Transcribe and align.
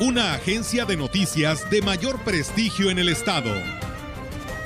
una 0.00 0.34
agencia 0.34 0.84
de 0.84 0.96
noticias 0.96 1.70
de 1.70 1.80
mayor 1.80 2.18
prestigio 2.24 2.90
en 2.90 2.98
el 2.98 3.08
estado. 3.08 3.52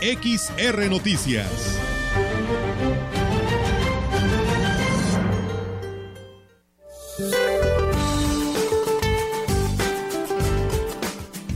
XR 0.01 0.89
Noticias. 0.89 1.79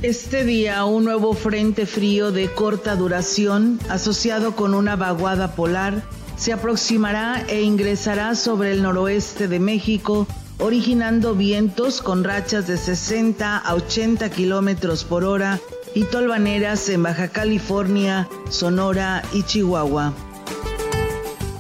Este 0.03 0.45
día 0.45 0.85
un 0.85 1.05
nuevo 1.05 1.33
frente 1.33 1.87
frío 1.87 2.31
de 2.31 2.53
corta 2.53 2.95
duración 2.97 3.79
asociado 3.89 4.55
con 4.55 4.75
una 4.75 4.97
vaguada 4.97 5.55
polar 5.55 6.03
se 6.37 6.53
aproximará 6.53 7.43
e 7.49 7.63
ingresará 7.63 8.35
sobre 8.35 8.73
el 8.73 8.83
noroeste 8.83 9.49
de 9.49 9.61
México 9.61 10.27
originando 10.63 11.35
vientos 11.35 12.01
con 12.01 12.23
rachas 12.23 12.69
de 12.69 12.77
60 12.77 13.59
a 13.59 13.75
80 13.75 14.31
kilómetros 14.31 15.03
por 15.03 15.25
hora 15.25 15.59
y 15.93 16.05
tolvaneras 16.05 16.89
en 16.89 17.03
Baja 17.03 17.27
California, 17.27 18.29
Sonora 18.49 19.25
y 19.33 19.43
Chihuahua. 19.43 20.13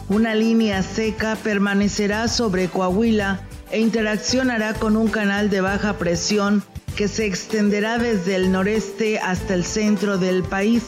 Una 0.08 0.36
línea 0.36 0.84
seca 0.84 1.34
permanecerá 1.34 2.28
sobre 2.28 2.68
Coahuila 2.68 3.40
e 3.72 3.80
interaccionará 3.80 4.74
con 4.74 4.96
un 4.96 5.08
canal 5.08 5.50
de 5.50 5.62
baja 5.62 5.98
presión 5.98 6.62
que 6.94 7.08
se 7.08 7.26
extenderá 7.26 7.98
desde 7.98 8.36
el 8.36 8.52
noreste 8.52 9.18
hasta 9.18 9.54
el 9.54 9.64
centro 9.64 10.16
del 10.16 10.44
país. 10.44 10.84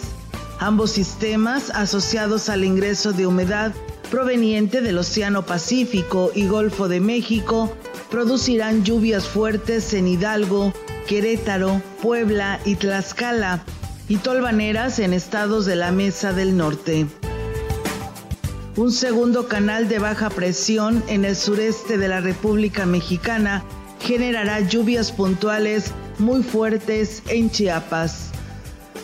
Ambos 0.60 0.92
sistemas, 0.92 1.70
asociados 1.70 2.48
al 2.48 2.64
ingreso 2.64 3.12
de 3.12 3.26
humedad 3.26 3.72
proveniente 4.08 4.82
del 4.82 4.98
Océano 4.98 5.44
Pacífico 5.44 6.30
y 6.32 6.46
Golfo 6.46 6.86
de 6.86 7.00
México, 7.00 7.74
producirán 8.10 8.84
lluvias 8.84 9.28
fuertes 9.28 9.94
en 9.94 10.06
Hidalgo, 10.06 10.72
Querétaro, 11.06 11.82
Puebla 12.02 12.60
y 12.64 12.76
Tlaxcala 12.76 13.64
y 14.08 14.16
tolvaneras 14.16 14.98
en 14.98 15.12
estados 15.12 15.66
de 15.66 15.76
la 15.76 15.92
Mesa 15.92 16.32
del 16.32 16.56
Norte. 16.56 17.06
Un 18.76 18.90
segundo 18.90 19.46
canal 19.46 19.88
de 19.88 19.98
baja 19.98 20.30
presión 20.30 21.02
en 21.06 21.24
el 21.24 21.36
sureste 21.36 21.96
de 21.96 22.08
la 22.08 22.20
República 22.20 22.86
Mexicana 22.86 23.64
generará 24.00 24.60
lluvias 24.60 25.12
puntuales 25.12 25.92
muy 26.18 26.42
fuertes 26.42 27.22
en 27.28 27.50
Chiapas. 27.50 28.30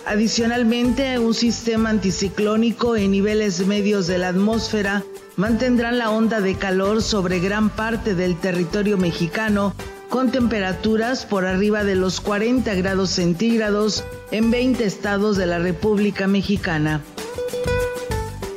Adicionalmente, 0.07 1.19
un 1.19 1.35
sistema 1.35 1.91
anticiclónico 1.91 2.97
en 2.97 3.13
niveles 3.13 3.65
medios 3.67 4.07
de 4.07 4.19
la 4.19 4.29
atmósfera 4.29 5.05
mantendrán 5.41 5.97
la 5.97 6.11
onda 6.11 6.43
de 6.43 6.55
calor 6.55 7.01
sobre 7.01 7.41
gran 7.41 7.71
parte 7.71 8.15
del 8.15 8.39
territorio 8.39 8.99
mexicano 8.99 9.75
con 10.11 10.31
temperaturas 10.31 11.25
por 11.25 11.47
arriba 11.47 11.83
de 11.83 11.95
los 11.95 12.21
40 12.21 12.75
grados 12.75 13.09
centígrados 13.09 14.05
en 14.33 14.51
20 14.51 14.85
estados 14.85 15.39
de 15.39 15.47
la 15.47 15.59
República 15.59 16.27
Mexicana. 16.27 17.01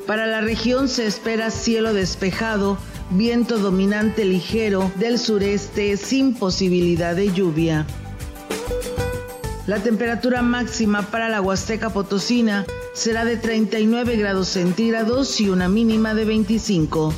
Para 0.06 0.28
la 0.28 0.42
región 0.42 0.90
se 0.90 1.08
espera 1.08 1.52
cielo 1.52 1.94
despejado, 1.94 2.78
viento 3.12 3.60
dominante 3.60 4.26
ligero 4.26 4.92
del 4.96 5.20
sureste 5.20 5.96
sin 5.96 6.34
posibilidad 6.34 7.16
de 7.16 7.32
lluvia. 7.32 7.88
La 9.66 9.80
temperatura 9.80 10.42
máxima 10.42 11.04
para 11.04 11.30
la 11.30 11.40
Huasteca 11.40 11.90
Potosina 11.90 12.66
será 12.94 13.24
de 13.24 13.38
39 13.38 14.18
grados 14.18 14.50
centígrados 14.50 15.40
y 15.40 15.48
una 15.48 15.70
mínima 15.70 16.14
de 16.14 16.26
25. 16.26 17.14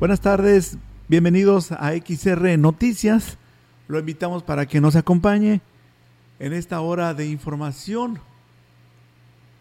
Buenas 0.00 0.20
tardes, 0.20 0.76
bienvenidos 1.06 1.70
a 1.70 1.92
XR 1.92 2.58
Noticias. 2.58 3.38
Lo 3.86 4.00
invitamos 4.00 4.42
para 4.42 4.66
que 4.66 4.80
nos 4.80 4.96
acompañe 4.96 5.60
en 6.40 6.52
esta 6.52 6.80
hora 6.80 7.14
de 7.14 7.28
información 7.28 8.18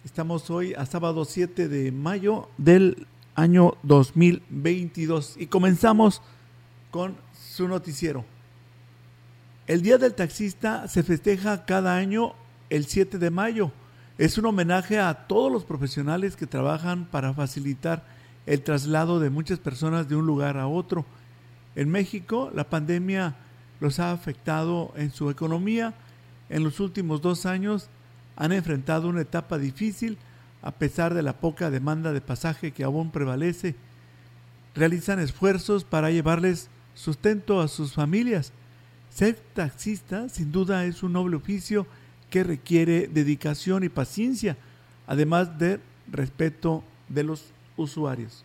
Estamos 0.05 0.51
hoy 0.51 0.75
a 0.75 0.85
sábado 0.85 1.25
7 1.25 1.67
de 1.67 1.91
mayo 1.91 2.47
del 2.59 3.07
año 3.33 3.73
2022 3.81 5.35
y 5.39 5.47
comenzamos 5.47 6.21
con 6.91 7.15
su 7.33 7.67
noticiero. 7.67 8.23
El 9.65 9.81
Día 9.81 9.97
del 9.97 10.13
Taxista 10.13 10.87
se 10.87 11.01
festeja 11.01 11.65
cada 11.65 11.95
año 11.95 12.33
el 12.69 12.85
7 12.85 13.17
de 13.17 13.31
mayo. 13.31 13.71
Es 14.19 14.37
un 14.37 14.45
homenaje 14.45 14.99
a 14.99 15.25
todos 15.25 15.51
los 15.51 15.65
profesionales 15.65 16.35
que 16.35 16.45
trabajan 16.45 17.05
para 17.05 17.33
facilitar 17.33 18.05
el 18.45 18.61
traslado 18.61 19.19
de 19.19 19.31
muchas 19.31 19.57
personas 19.57 20.07
de 20.07 20.15
un 20.15 20.27
lugar 20.27 20.57
a 20.57 20.67
otro. 20.67 21.03
En 21.75 21.89
México, 21.89 22.51
la 22.53 22.69
pandemia 22.69 23.37
los 23.79 23.99
ha 23.99 24.11
afectado 24.11 24.93
en 24.97 25.11
su 25.11 25.31
economía. 25.31 25.95
En 26.49 26.63
los 26.63 26.79
últimos 26.79 27.23
dos 27.23 27.47
años 27.47 27.89
han 28.35 28.51
enfrentado 28.51 29.07
una 29.07 29.21
etapa 29.21 29.57
difícil 29.57 30.17
a 30.61 30.71
pesar 30.71 31.13
de 31.13 31.21
la 31.21 31.33
poca 31.33 31.69
demanda 31.69 32.11
de 32.11 32.21
pasaje 32.21 32.71
que 32.71 32.83
aún 32.83 33.11
prevalece. 33.11 33.75
Realizan 34.73 35.19
esfuerzos 35.19 35.83
para 35.83 36.11
llevarles 36.11 36.69
sustento 36.95 37.61
a 37.61 37.67
sus 37.67 37.93
familias. 37.93 38.51
Ser 39.09 39.35
taxista 39.53 40.27
sin 40.27 40.51
duda 40.51 40.85
es 40.85 41.03
un 41.03 41.13
noble 41.13 41.37
oficio 41.37 41.85
que 42.29 42.43
requiere 42.43 43.07
dedicación 43.07 43.83
y 43.83 43.89
paciencia, 43.89 44.57
además 45.07 45.57
de 45.59 45.79
respeto 46.11 46.83
de 47.07 47.23
los 47.23 47.45
usuarios. 47.77 48.43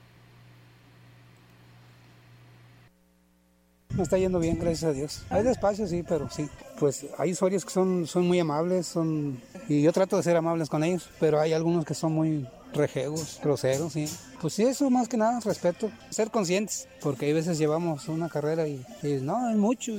Está 4.02 4.16
yendo 4.16 4.38
bien, 4.38 4.58
gracias 4.58 4.84
a 4.84 4.92
Dios. 4.92 5.22
Hay 5.28 5.42
despacio, 5.42 5.86
sí, 5.86 6.02
pero 6.02 6.28
sí. 6.30 6.48
Pues 6.78 7.06
hay 7.18 7.32
usuarios 7.32 7.64
que 7.64 7.70
son, 7.70 8.06
son 8.06 8.26
muy 8.26 8.40
amables, 8.40 8.86
son 8.86 9.40
y 9.68 9.82
yo 9.82 9.92
trato 9.92 10.16
de 10.16 10.22
ser 10.22 10.36
amables 10.36 10.68
con 10.68 10.82
ellos, 10.82 11.08
pero 11.20 11.38
hay 11.38 11.52
algunos 11.52 11.84
que 11.84 11.94
son 11.94 12.12
muy 12.12 12.46
rejegos, 12.72 13.38
groseros, 13.42 13.92
sí. 13.92 14.08
Pues 14.40 14.54
sí, 14.54 14.64
eso 14.64 14.88
más 14.90 15.08
que 15.08 15.16
nada, 15.16 15.38
respeto, 15.40 15.90
ser 16.08 16.30
conscientes, 16.30 16.88
porque 17.02 17.26
hay 17.26 17.32
veces 17.32 17.58
llevamos 17.58 18.08
una 18.08 18.28
carrera 18.28 18.66
y, 18.66 18.84
no, 19.22 19.46
hay 19.46 19.56
mucho, 19.56 19.92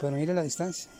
pero 0.00 0.16
mire 0.16 0.34
la 0.34 0.42
distancia. 0.42 0.90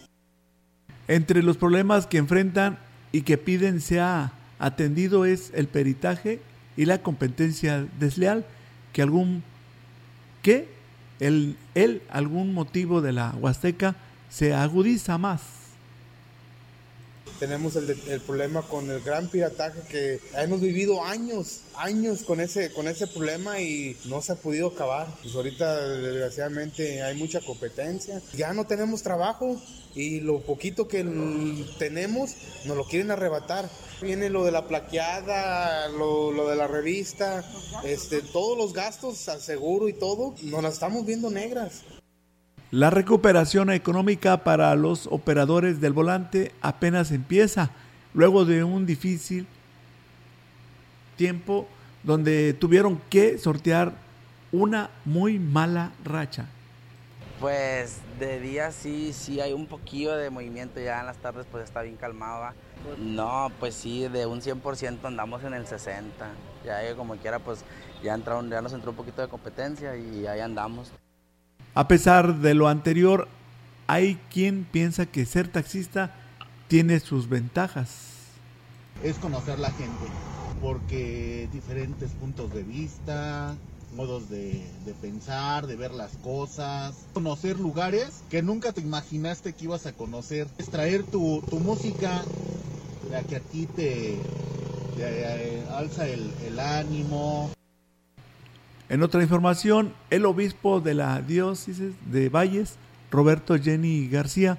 Entre 1.09 1.43
los 1.43 1.57
problemas 1.57 2.07
que 2.07 2.19
enfrentan 2.19 2.79
y 3.13 3.23
que 3.23 3.39
piden 3.39 3.81
sea 3.81 4.33
atendido 4.59 5.25
es 5.25 5.51
el 5.55 5.67
peritaje 5.67 6.41
y 6.77 6.85
la 6.85 7.03
competencia 7.03 7.87
desleal, 7.99 8.47
que 8.93 9.03
algún 9.03 9.43
que 10.43 10.78
el, 11.21 11.57
el 11.75 12.03
algún 12.11 12.55
motivo 12.55 13.01
de 13.01 13.13
la 13.13 13.35
Huasteca 13.41 13.97
se 14.31 14.55
agudiza 14.55 15.19
más. 15.19 15.58
Tenemos 17.39 17.77
el, 17.77 17.91
el, 18.09 18.21
problema 18.21 18.63
con 18.63 18.91
el 18.91 19.01
gran 19.01 19.29
pirataje 19.29 19.81
que 19.89 20.21
hemos 20.35 20.61
vivido 20.61 21.05
años, 21.05 21.61
años 21.77 22.23
con 22.23 22.41
ese, 22.41 22.73
con 22.73 22.89
ese 22.89 23.07
problema 23.07 23.61
y 23.61 23.97
no 24.07 24.21
se 24.23 24.33
ha 24.33 24.35
podido 24.35 24.69
acabar. 24.69 25.07
Pues 25.23 25.35
ahorita 25.35 25.89
desgraciadamente 25.99 27.03
hay 27.03 27.17
mucha 27.17 27.41
competencia. 27.41 28.21
Ya 28.35 28.53
no 28.53 28.67
tenemos 28.67 29.03
trabajo 29.03 29.61
y 29.95 30.21
lo 30.21 30.41
poquito 30.41 30.89
que 30.89 31.05
tenemos 31.79 32.35
nos 32.65 32.77
lo 32.77 32.85
quieren 32.85 33.11
arrebatar. 33.11 33.69
Viene 34.01 34.31
lo 34.31 34.45
de 34.45 34.53
la 34.53 34.67
plaqueada, 34.67 35.89
lo, 35.89 36.33
lo 36.33 36.49
de 36.49 36.57
la 36.57 36.69
revista, 36.69 37.45
este, 37.85 38.23
todos 38.23 38.57
los 38.57 38.73
gastos 38.73 39.29
al 39.29 39.41
seguro 39.41 39.89
y 39.89 39.93
todo, 39.93 40.35
nos 40.43 40.63
las 40.63 40.75
estamos 40.75 41.05
viendo 41.05 41.31
negras. 41.31 41.83
La 42.71 42.91
recuperación 42.91 43.71
económica 43.71 44.45
para 44.45 44.75
los 44.75 45.07
operadores 45.07 45.81
del 45.81 45.95
volante 45.95 46.53
apenas 46.61 47.13
empieza, 47.13 47.71
luego 48.13 48.45
de 48.45 48.63
un 48.63 48.85
difícil 48.85 49.47
tiempo 51.17 51.67
donde 52.03 52.53
tuvieron 52.53 53.01
que 53.09 53.39
sortear 53.39 53.95
una 54.53 54.91
muy 55.07 55.39
mala 55.39 55.93
racha. 56.05 56.45
Pues 57.41 58.01
de 58.19 58.39
día 58.39 58.71
sí, 58.71 59.15
sí 59.15 59.41
hay 59.41 59.55
un 59.55 59.67
poquillo 59.67 60.15
de 60.15 60.29
movimiento, 60.29 60.79
ya 60.79 61.01
en 61.01 61.07
las 61.07 61.17
tardes 61.17 61.47
pues 61.51 61.65
está 61.65 61.81
bien 61.81 61.97
calmado. 61.97 62.53
No, 62.99 63.51
pues 63.59 63.77
sí, 63.77 64.09
de 64.09 64.27
un 64.27 64.43
100% 64.43 64.99
andamos 65.05 65.43
en 65.43 65.55
el 65.55 65.65
60%. 65.65 66.03
Ya 66.67 66.95
como 66.97 67.17
quiera 67.17 67.39
pues 67.39 67.65
ya, 68.03 68.13
entraron, 68.13 68.51
ya 68.51 68.61
nos 68.61 68.75
entró 68.75 68.91
un 68.91 68.97
poquito 68.97 69.23
de 69.23 69.29
competencia 69.29 69.97
y 69.97 70.27
ahí 70.27 70.41
andamos. 70.41 70.93
A 71.79 71.87
pesar 71.87 72.41
de 72.41 72.55
lo 72.55 72.67
anterior, 72.67 73.29
hay 73.87 74.19
quien 74.33 74.65
piensa 74.65 75.07
que 75.07 75.25
ser 75.25 75.47
taxista 75.47 76.13
tiene 76.67 76.99
sus 76.99 77.29
ventajas. 77.29 77.91
Es 79.05 79.17
conocer 79.19 79.61
la 79.61 79.71
gente, 79.71 80.07
porque 80.61 81.49
diferentes 81.53 82.11
puntos 82.15 82.53
de 82.53 82.65
vista, 82.65 83.55
modos 83.95 84.29
de, 84.29 84.61
pensar, 85.01 85.69
de 85.69 85.77
ver 85.77 85.93
las 85.93 86.17
cosas, 86.17 86.97
conocer 87.15 87.61
lugares 87.61 88.25
que 88.29 88.43
nunca 88.43 88.73
te 88.73 88.81
imaginaste 88.81 89.53
que 89.53 89.67
ibas 89.67 89.87
a 89.87 89.93
conocer, 89.93 90.49
extraer 90.59 91.05
tu, 91.05 91.45
tu 91.49 91.61
música, 91.61 92.25
la 93.09 93.23
que 93.23 93.37
a 93.37 93.41
ti 93.41 93.67
te, 93.67 94.17
eh, 94.99 95.65
alza 95.71 96.09
el 96.09 96.59
ánimo. 96.59 97.53
En 98.89 99.03
otra 99.03 99.23
información, 99.23 99.93
el 100.09 100.25
obispo 100.25 100.81
de 100.81 100.95
la 100.95 101.21
diócesis 101.21 101.93
de 102.11 102.31
Valles, 102.31 102.77
Roberto 103.11 103.59
Jenny 103.59 104.09
García, 104.09 104.57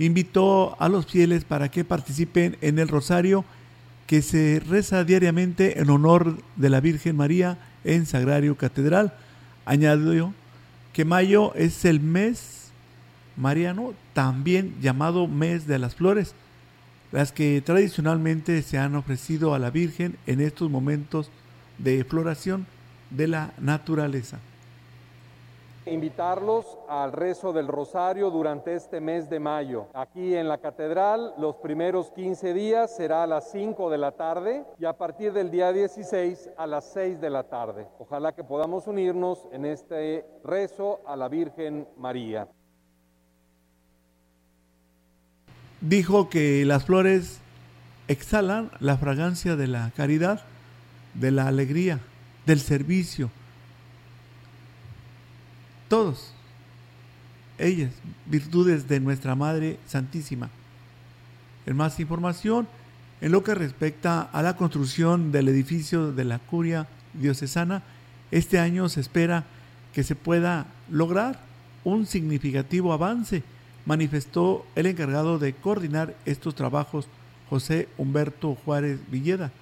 invitó 0.00 0.76
a 0.80 0.88
los 0.88 1.06
fieles 1.06 1.44
para 1.44 1.70
que 1.70 1.84
participen 1.84 2.56
en 2.62 2.80
el 2.80 2.88
rosario 2.88 3.44
que 4.08 4.22
se 4.22 4.60
reza 4.66 5.04
diariamente 5.04 5.78
en 5.78 5.88
honor 5.88 6.38
de 6.56 6.68
la 6.68 6.80
Virgen 6.80 7.16
María 7.16 7.58
en 7.84 8.06
Sagrario 8.06 8.56
Catedral. 8.56 9.14
Añadió 9.66 10.34
que 10.92 11.04
mayo 11.04 11.54
es 11.54 11.84
el 11.84 12.00
mes 12.00 12.72
mariano, 13.36 13.94
también 14.14 14.74
llamado 14.80 15.28
mes 15.28 15.68
de 15.68 15.78
las 15.78 15.94
flores, 15.94 16.34
las 17.12 17.30
que 17.30 17.62
tradicionalmente 17.64 18.62
se 18.62 18.78
han 18.78 18.96
ofrecido 18.96 19.54
a 19.54 19.60
la 19.60 19.70
Virgen 19.70 20.16
en 20.26 20.40
estos 20.40 20.70
momentos 20.70 21.30
de 21.78 22.02
floración 22.02 22.66
de 23.10 23.28
la 23.28 23.52
naturaleza. 23.58 24.38
Invitarlos 25.86 26.78
al 26.88 27.10
rezo 27.10 27.52
del 27.52 27.66
rosario 27.66 28.30
durante 28.30 28.74
este 28.74 29.00
mes 29.00 29.30
de 29.30 29.40
mayo. 29.40 29.86
Aquí 29.94 30.36
en 30.36 30.46
la 30.46 30.58
catedral 30.58 31.32
los 31.38 31.56
primeros 31.56 32.10
15 32.10 32.52
días 32.52 32.94
será 32.94 33.22
a 33.22 33.26
las 33.26 33.50
5 33.50 33.90
de 33.90 33.98
la 33.98 34.12
tarde 34.12 34.64
y 34.78 34.84
a 34.84 34.92
partir 34.92 35.32
del 35.32 35.50
día 35.50 35.72
16 35.72 36.50
a 36.58 36.66
las 36.66 36.84
6 36.92 37.20
de 37.20 37.30
la 37.30 37.44
tarde. 37.44 37.86
Ojalá 37.98 38.32
que 38.32 38.44
podamos 38.44 38.86
unirnos 38.86 39.48
en 39.52 39.64
este 39.64 40.26
rezo 40.44 41.00
a 41.06 41.16
la 41.16 41.28
Virgen 41.28 41.88
María. 41.96 42.46
Dijo 45.80 46.28
que 46.28 46.66
las 46.66 46.84
flores 46.84 47.40
exhalan 48.06 48.70
la 48.80 48.98
fragancia 48.98 49.56
de 49.56 49.66
la 49.66 49.92
caridad, 49.96 50.42
de 51.14 51.30
la 51.30 51.46
alegría, 51.46 52.00
del 52.50 52.58
servicio, 52.58 53.30
todos, 55.88 56.32
ellas, 57.58 57.92
virtudes 58.26 58.88
de 58.88 58.98
nuestra 58.98 59.36
Madre 59.36 59.78
Santísima. 59.86 60.50
En 61.64 61.76
más 61.76 62.00
información, 62.00 62.66
en 63.20 63.30
lo 63.30 63.44
que 63.44 63.54
respecta 63.54 64.22
a 64.22 64.42
la 64.42 64.56
construcción 64.56 65.30
del 65.30 65.46
edificio 65.46 66.10
de 66.10 66.24
la 66.24 66.40
curia 66.40 66.88
diocesana, 67.14 67.84
este 68.32 68.58
año 68.58 68.88
se 68.88 68.98
espera 68.98 69.44
que 69.92 70.02
se 70.02 70.16
pueda 70.16 70.66
lograr 70.90 71.38
un 71.84 72.04
significativo 72.04 72.92
avance, 72.92 73.44
manifestó 73.86 74.66
el 74.74 74.86
encargado 74.86 75.38
de 75.38 75.52
coordinar 75.52 76.16
estos 76.24 76.56
trabajos, 76.56 77.06
José 77.48 77.88
Humberto 77.96 78.56
Juárez 78.56 78.98
Villeda. 79.08 79.52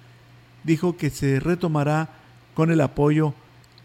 Dijo 0.63 0.97
que 0.97 1.11
se 1.11 1.39
retomará 1.39 2.18
con 2.53 2.71
el 2.71 2.81
apoyo 2.81 3.33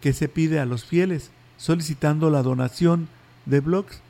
que 0.00 0.12
se 0.12 0.28
pide 0.28 0.60
a 0.60 0.66
los 0.66 0.84
fieles, 0.84 1.30
solicitando 1.56 2.30
la 2.30 2.42
donación 2.42 3.08
de 3.46 3.60
blogs, 3.60 4.00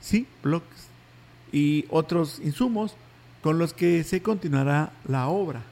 sí, 0.00 0.26
blogs 0.42 0.88
y 1.52 1.84
otros 1.90 2.40
insumos 2.42 2.96
con 3.42 3.58
los 3.58 3.74
que 3.74 4.02
se 4.04 4.22
continuará 4.22 4.92
la 5.06 5.28
obra. 5.28 5.62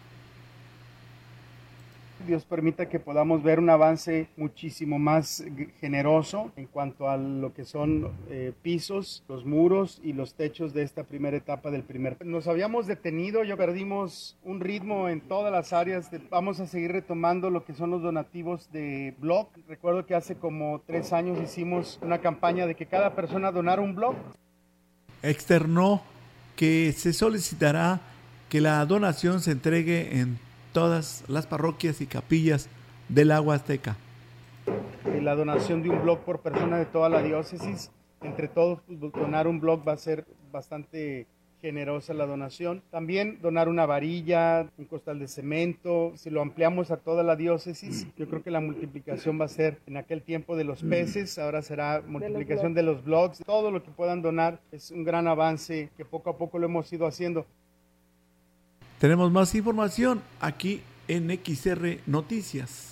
Dios 2.26 2.44
permita 2.44 2.88
que 2.88 3.00
podamos 3.00 3.42
ver 3.42 3.58
un 3.58 3.70
avance 3.70 4.28
muchísimo 4.36 4.98
más 4.98 5.44
generoso 5.80 6.52
en 6.56 6.66
cuanto 6.66 7.08
a 7.08 7.16
lo 7.16 7.52
que 7.52 7.64
son 7.64 8.10
eh, 8.30 8.52
pisos, 8.62 9.24
los 9.28 9.44
muros 9.44 10.00
y 10.02 10.12
los 10.12 10.34
techos 10.34 10.72
de 10.72 10.82
esta 10.82 11.04
primera 11.04 11.36
etapa 11.36 11.70
del 11.70 11.82
primer. 11.82 12.16
Nos 12.24 12.46
habíamos 12.46 12.86
detenido, 12.86 13.44
ya 13.44 13.56
perdimos 13.56 14.36
un 14.44 14.60
ritmo 14.60 15.08
en 15.08 15.20
todas 15.20 15.52
las 15.52 15.72
áreas. 15.72 16.10
vamos 16.30 16.60
a 16.60 16.66
seguir 16.66 16.92
retomando 16.92 17.50
lo 17.50 17.64
que 17.64 17.74
son 17.74 17.90
los 17.90 18.02
donativos 18.02 18.70
de 18.72 19.14
blog. 19.18 19.48
Recuerdo 19.68 20.06
que 20.06 20.14
hace 20.14 20.36
como 20.36 20.82
tres 20.86 21.12
años 21.12 21.38
hicimos 21.42 21.98
una 22.02 22.18
campaña 22.18 22.66
de 22.66 22.74
que 22.74 22.86
cada 22.86 23.14
persona 23.14 23.50
donara 23.50 23.82
un 23.82 23.94
blog. 23.94 24.14
Externó 25.22 26.02
que 26.56 26.92
se 26.92 27.12
solicitará 27.12 28.00
que 28.48 28.60
la 28.60 28.84
donación 28.84 29.40
se 29.40 29.52
entregue 29.52 30.18
en 30.18 30.38
todas 30.72 31.24
las 31.28 31.46
parroquias 31.46 32.00
y 32.00 32.06
capillas 32.06 32.68
del 33.08 33.30
agua 33.30 33.56
azteca. 33.56 33.96
La 35.20 35.34
donación 35.34 35.82
de 35.82 35.90
un 35.90 36.02
blog 36.02 36.20
por 36.20 36.40
persona 36.40 36.78
de 36.78 36.86
toda 36.86 37.08
la 37.08 37.22
diócesis, 37.22 37.90
entre 38.22 38.48
todos 38.48 38.80
pues, 38.86 39.00
donar 39.00 39.46
un 39.46 39.60
blog 39.60 39.86
va 39.86 39.92
a 39.92 39.96
ser 39.96 40.24
bastante 40.50 41.26
generosa 41.60 42.12
la 42.12 42.26
donación. 42.26 42.82
También 42.90 43.38
donar 43.40 43.68
una 43.68 43.86
varilla, 43.86 44.68
un 44.76 44.84
costal 44.84 45.20
de 45.20 45.28
cemento, 45.28 46.12
si 46.16 46.28
lo 46.28 46.42
ampliamos 46.42 46.90
a 46.90 46.96
toda 46.96 47.22
la 47.22 47.36
diócesis, 47.36 48.08
yo 48.16 48.28
creo 48.28 48.42
que 48.42 48.50
la 48.50 48.60
multiplicación 48.60 49.40
va 49.40 49.44
a 49.44 49.48
ser 49.48 49.78
en 49.86 49.96
aquel 49.96 50.22
tiempo 50.22 50.56
de 50.56 50.64
los 50.64 50.82
peces, 50.82 51.38
ahora 51.38 51.62
será 51.62 52.02
multiplicación 52.04 52.74
de 52.74 52.82
los 52.82 53.04
blogs, 53.04 53.38
todo 53.46 53.70
lo 53.70 53.82
que 53.82 53.92
puedan 53.92 54.22
donar 54.22 54.60
es 54.72 54.90
un 54.90 55.04
gran 55.04 55.28
avance 55.28 55.90
que 55.96 56.04
poco 56.04 56.30
a 56.30 56.36
poco 56.36 56.58
lo 56.58 56.66
hemos 56.66 56.92
ido 56.92 57.06
haciendo. 57.06 57.46
Tenemos 59.02 59.32
más 59.32 59.56
información 59.56 60.22
aquí 60.40 60.80
en 61.08 61.28
XR 61.28 61.98
Noticias. 62.06 62.91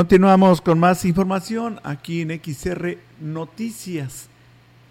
Continuamos 0.00 0.62
con 0.62 0.78
más 0.78 1.04
información 1.04 1.78
aquí 1.82 2.22
en 2.22 2.30
XR 2.30 2.96
Noticias. 3.20 4.30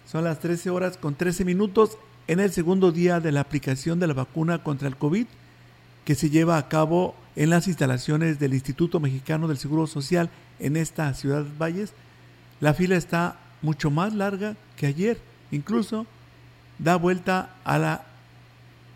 Son 0.06 0.22
las 0.22 0.38
13 0.38 0.70
horas 0.70 0.96
con 0.98 1.16
13 1.16 1.44
minutos 1.44 1.98
en 2.28 2.38
el 2.38 2.52
segundo 2.52 2.92
día 2.92 3.18
de 3.18 3.32
la 3.32 3.40
aplicación 3.40 3.98
de 3.98 4.06
la 4.06 4.14
vacuna 4.14 4.62
contra 4.62 4.86
el 4.86 4.94
COVID 4.94 5.26
que 6.04 6.14
se 6.14 6.30
lleva 6.30 6.58
a 6.58 6.68
cabo 6.68 7.16
en 7.34 7.50
las 7.50 7.66
instalaciones 7.66 8.38
del 8.38 8.54
Instituto 8.54 9.00
Mexicano 9.00 9.48
del 9.48 9.58
Seguro 9.58 9.88
Social 9.88 10.30
en 10.60 10.76
esta 10.76 11.12
ciudad 11.14 11.42
de 11.42 11.58
Valles. 11.58 11.92
La 12.60 12.72
fila 12.72 12.94
está 12.94 13.36
mucho 13.62 13.90
más 13.90 14.14
larga 14.14 14.54
que 14.76 14.86
ayer. 14.86 15.20
Incluso 15.50 16.06
da 16.78 16.94
vuelta 16.94 17.56
a 17.64 17.78
las 17.80 18.00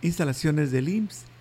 instalaciones 0.00 0.70
del 0.70 0.90
IMSS 0.90 1.33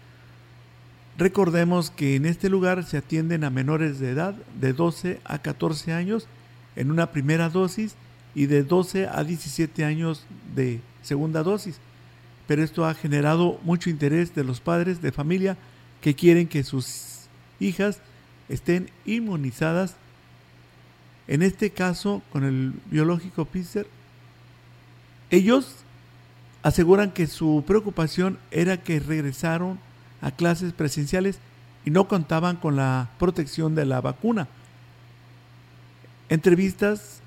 Recordemos 1.17 1.91
que 1.91 2.15
en 2.15 2.25
este 2.25 2.49
lugar 2.49 2.83
se 2.83 2.97
atienden 2.97 3.43
a 3.43 3.51
menores 3.51 3.99
de 3.99 4.09
edad 4.09 4.33
de 4.59 4.73
12 4.73 5.19
a 5.25 5.39
14 5.39 5.93
años 5.93 6.27
en 6.75 6.89
una 6.89 7.11
primera 7.11 7.49
dosis 7.49 7.95
y 8.33 8.47
de 8.47 8.63
12 8.63 9.07
a 9.07 9.23
17 9.23 9.85
años 9.85 10.25
de 10.55 10.81
segunda 11.03 11.43
dosis. 11.43 11.79
Pero 12.47 12.63
esto 12.63 12.85
ha 12.85 12.95
generado 12.95 13.59
mucho 13.63 13.91
interés 13.91 14.33
de 14.33 14.43
los 14.43 14.59
padres 14.59 15.01
de 15.01 15.11
familia 15.11 15.55
que 16.01 16.15
quieren 16.15 16.47
que 16.47 16.63
sus 16.63 17.27
hijas 17.59 17.99
estén 18.49 18.89
inmunizadas. 19.05 19.95
En 21.27 21.43
este 21.43 21.69
caso, 21.69 22.23
con 22.31 22.43
el 22.43 22.73
biológico 22.89 23.45
Pfizer, 23.45 23.87
ellos 25.29 25.75
aseguran 26.63 27.11
que 27.11 27.27
su 27.27 27.63
preocupación 27.67 28.39
era 28.49 28.81
que 28.81 28.99
regresaron 28.99 29.79
a 30.23 30.31
clases 30.31 30.73
presenciales 30.73 31.37
y 31.85 31.91
no 31.91 32.07
contaban 32.07 32.55
con 32.55 32.75
la 32.75 33.09
protección 33.19 33.75
de 33.75 33.85
la 33.85 34.01
vacuna. 34.01 34.47
Entrevistas 36.29 37.21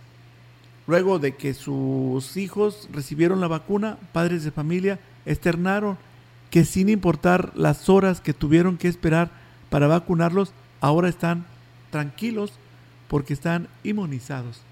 luego 0.86 1.18
de 1.18 1.36
que 1.36 1.54
sus 1.54 2.36
hijos 2.36 2.88
recibieron 2.92 3.40
la 3.40 3.48
vacuna, 3.48 3.98
padres 4.12 4.42
de 4.42 4.50
familia 4.50 4.98
externaron 5.26 5.98
que 6.50 6.64
sin 6.64 6.88
importar 6.88 7.52
las 7.54 7.88
horas 7.88 8.20
que 8.20 8.32
tuvieron 8.32 8.78
que 8.78 8.88
esperar 8.88 9.30
para 9.68 9.88
vacunarlos, 9.88 10.52
ahora 10.80 11.08
están 11.08 11.44
tranquilos 11.90 12.52
porque 13.08 13.34
están 13.34 13.68
inmunizados. 13.84 14.62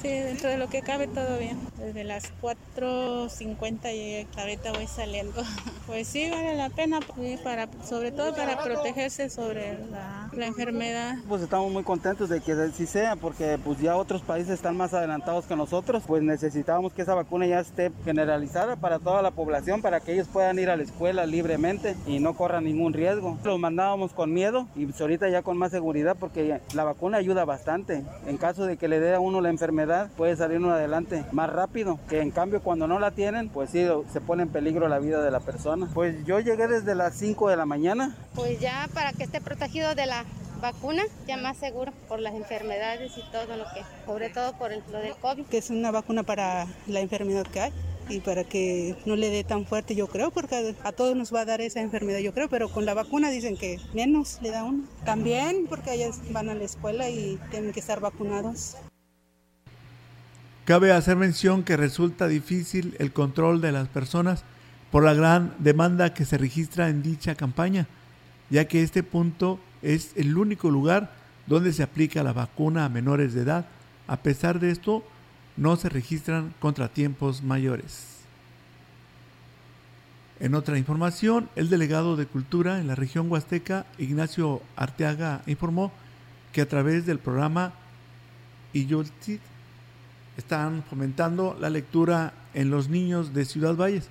Sí, 0.00 0.08
dentro 0.08 0.48
de 0.48 0.56
lo 0.56 0.68
que 0.68 0.82
cabe 0.82 1.06
todo 1.06 1.38
bien. 1.38 1.58
Desde 1.78 2.04
las 2.04 2.32
4.50 2.40 3.92
y 3.92 4.26
ahorita 4.36 4.72
voy 4.72 4.86
saliendo. 4.86 5.42
Pues 5.86 6.06
sí, 6.06 6.30
vale 6.30 6.54
la 6.54 6.70
pena, 6.70 7.00
para, 7.42 7.68
sobre 7.84 8.12
todo 8.12 8.34
para 8.34 8.62
protegerse 8.62 9.28
sobre 9.28 9.76
la, 9.90 10.21
la, 10.36 10.46
enfermedad. 10.46 11.16
Pues 11.28 11.42
estamos 11.42 11.72
muy 11.72 11.82
contentos 11.82 12.28
de 12.28 12.40
que 12.40 12.70
sí 12.72 12.86
sea, 12.86 13.16
porque 13.16 13.58
pues 13.62 13.80
ya 13.80 13.96
otros 13.96 14.22
países 14.22 14.54
están 14.54 14.76
más 14.76 14.94
adelantados 14.94 15.46
que 15.46 15.56
nosotros. 15.56 16.02
Pues 16.06 16.22
necesitábamos 16.22 16.92
que 16.92 17.02
esa 17.02 17.14
vacuna 17.14 17.46
ya 17.46 17.60
esté 17.60 17.92
generalizada 18.04 18.76
para 18.76 18.98
toda 18.98 19.22
la 19.22 19.30
población, 19.30 19.82
para 19.82 20.00
que 20.00 20.14
ellos 20.14 20.28
puedan 20.28 20.58
ir 20.58 20.70
a 20.70 20.76
la 20.76 20.82
escuela 20.82 21.26
libremente 21.26 21.96
y 22.06 22.20
no 22.20 22.34
corran 22.34 22.64
ningún 22.64 22.92
riesgo. 22.92 23.38
Los 23.44 23.58
mandábamos 23.58 24.12
con 24.12 24.32
miedo 24.32 24.66
y 24.74 24.86
pues 24.86 25.00
ahorita 25.00 25.28
ya 25.28 25.42
con 25.42 25.56
más 25.58 25.70
seguridad, 25.70 26.16
porque 26.18 26.60
la 26.74 26.84
vacuna 26.84 27.18
ayuda 27.18 27.44
bastante. 27.44 28.02
En 28.26 28.36
caso 28.36 28.66
de 28.66 28.76
que 28.76 28.88
le 28.88 29.00
dé 29.00 29.14
a 29.14 29.20
uno 29.20 29.40
la 29.40 29.50
enfermedad, 29.50 30.10
puede 30.16 30.36
salir 30.36 30.58
uno 30.58 30.70
adelante 30.70 31.24
más 31.32 31.50
rápido, 31.50 31.98
que 32.08 32.20
en 32.20 32.30
cambio 32.30 32.62
cuando 32.62 32.86
no 32.86 32.98
la 32.98 33.10
tienen, 33.10 33.48
pues 33.48 33.70
sí, 33.70 33.86
se 34.12 34.20
pone 34.20 34.44
en 34.44 34.48
peligro 34.48 34.88
la 34.88 34.98
vida 34.98 35.22
de 35.22 35.30
la 35.30 35.40
persona. 35.40 35.88
Pues 35.94 36.24
yo 36.24 36.40
llegué 36.40 36.68
desde 36.68 36.94
las 36.94 37.14
5 37.16 37.48
de 37.48 37.56
la 37.56 37.66
mañana. 37.66 38.14
Pues 38.34 38.60
ya 38.60 38.88
para 38.94 39.12
que 39.12 39.24
esté 39.24 39.40
protegido 39.40 39.94
de 39.94 40.06
la 40.06 40.21
vacuna, 40.62 41.02
ya 41.26 41.36
más 41.36 41.58
seguro 41.58 41.92
por 42.08 42.20
las 42.20 42.34
enfermedades 42.34 43.12
y 43.18 43.30
todo 43.30 43.56
lo 43.56 43.64
que, 43.74 43.82
sobre 44.06 44.30
todo 44.30 44.56
por 44.56 44.70
lo 44.70 44.98
del 44.98 45.14
COVID. 45.16 45.44
Que 45.46 45.58
es 45.58 45.68
una 45.68 45.90
vacuna 45.90 46.22
para 46.22 46.66
la 46.86 47.00
enfermedad 47.00 47.46
que 47.46 47.60
hay 47.60 47.72
y 48.08 48.20
para 48.20 48.44
que 48.44 48.96
no 49.04 49.16
le 49.16 49.28
dé 49.28 49.44
tan 49.44 49.66
fuerte, 49.66 49.94
yo 49.94 50.06
creo, 50.06 50.30
porque 50.30 50.74
a 50.82 50.92
todos 50.92 51.14
nos 51.16 51.34
va 51.34 51.40
a 51.40 51.44
dar 51.44 51.60
esa 51.60 51.80
enfermedad, 51.80 52.20
yo 52.20 52.32
creo, 52.32 52.48
pero 52.48 52.70
con 52.70 52.86
la 52.86 52.94
vacuna 52.94 53.30
dicen 53.30 53.56
que 53.56 53.78
menos 53.92 54.38
le 54.40 54.50
da 54.50 54.64
uno. 54.64 54.84
También 55.04 55.66
porque 55.68 55.94
ellos 55.94 56.16
van 56.30 56.48
a 56.48 56.54
la 56.54 56.64
escuela 56.64 57.10
y 57.10 57.38
tienen 57.50 57.72
que 57.72 57.80
estar 57.80 58.00
vacunados. 58.00 58.76
Cabe 60.64 60.92
hacer 60.92 61.16
mención 61.16 61.64
que 61.64 61.76
resulta 61.76 62.28
difícil 62.28 62.94
el 63.00 63.12
control 63.12 63.60
de 63.60 63.72
las 63.72 63.88
personas 63.88 64.44
por 64.92 65.02
la 65.02 65.12
gran 65.12 65.54
demanda 65.58 66.14
que 66.14 66.24
se 66.24 66.38
registra 66.38 66.88
en 66.88 67.02
dicha 67.02 67.34
campaña, 67.34 67.88
ya 68.48 68.66
que 68.66 68.82
este 68.82 69.02
punto 69.02 69.58
es 69.82 70.12
el 70.16 70.36
único 70.36 70.70
lugar 70.70 71.12
donde 71.46 71.72
se 71.72 71.82
aplica 71.82 72.22
la 72.22 72.32
vacuna 72.32 72.84
a 72.84 72.88
menores 72.88 73.34
de 73.34 73.42
edad. 73.42 73.66
A 74.06 74.16
pesar 74.18 74.60
de 74.60 74.70
esto, 74.70 75.04
no 75.56 75.76
se 75.76 75.88
registran 75.88 76.54
contratiempos 76.60 77.42
mayores. 77.42 78.12
En 80.40 80.54
otra 80.54 80.78
información, 80.78 81.48
el 81.54 81.68
delegado 81.68 82.16
de 82.16 82.26
Cultura 82.26 82.80
en 82.80 82.88
la 82.88 82.94
región 82.94 83.30
huasteca, 83.30 83.86
Ignacio 83.98 84.60
Arteaga, 84.76 85.42
informó 85.46 85.92
que 86.52 86.62
a 86.62 86.68
través 86.68 87.06
del 87.06 87.18
programa 87.18 87.72
IYOLTIT 88.72 89.40
están 90.36 90.82
fomentando 90.88 91.56
la 91.60 91.70
lectura 91.70 92.32
en 92.54 92.70
los 92.70 92.88
niños 92.88 93.34
de 93.34 93.44
Ciudad 93.44 93.76
Valles, 93.76 94.08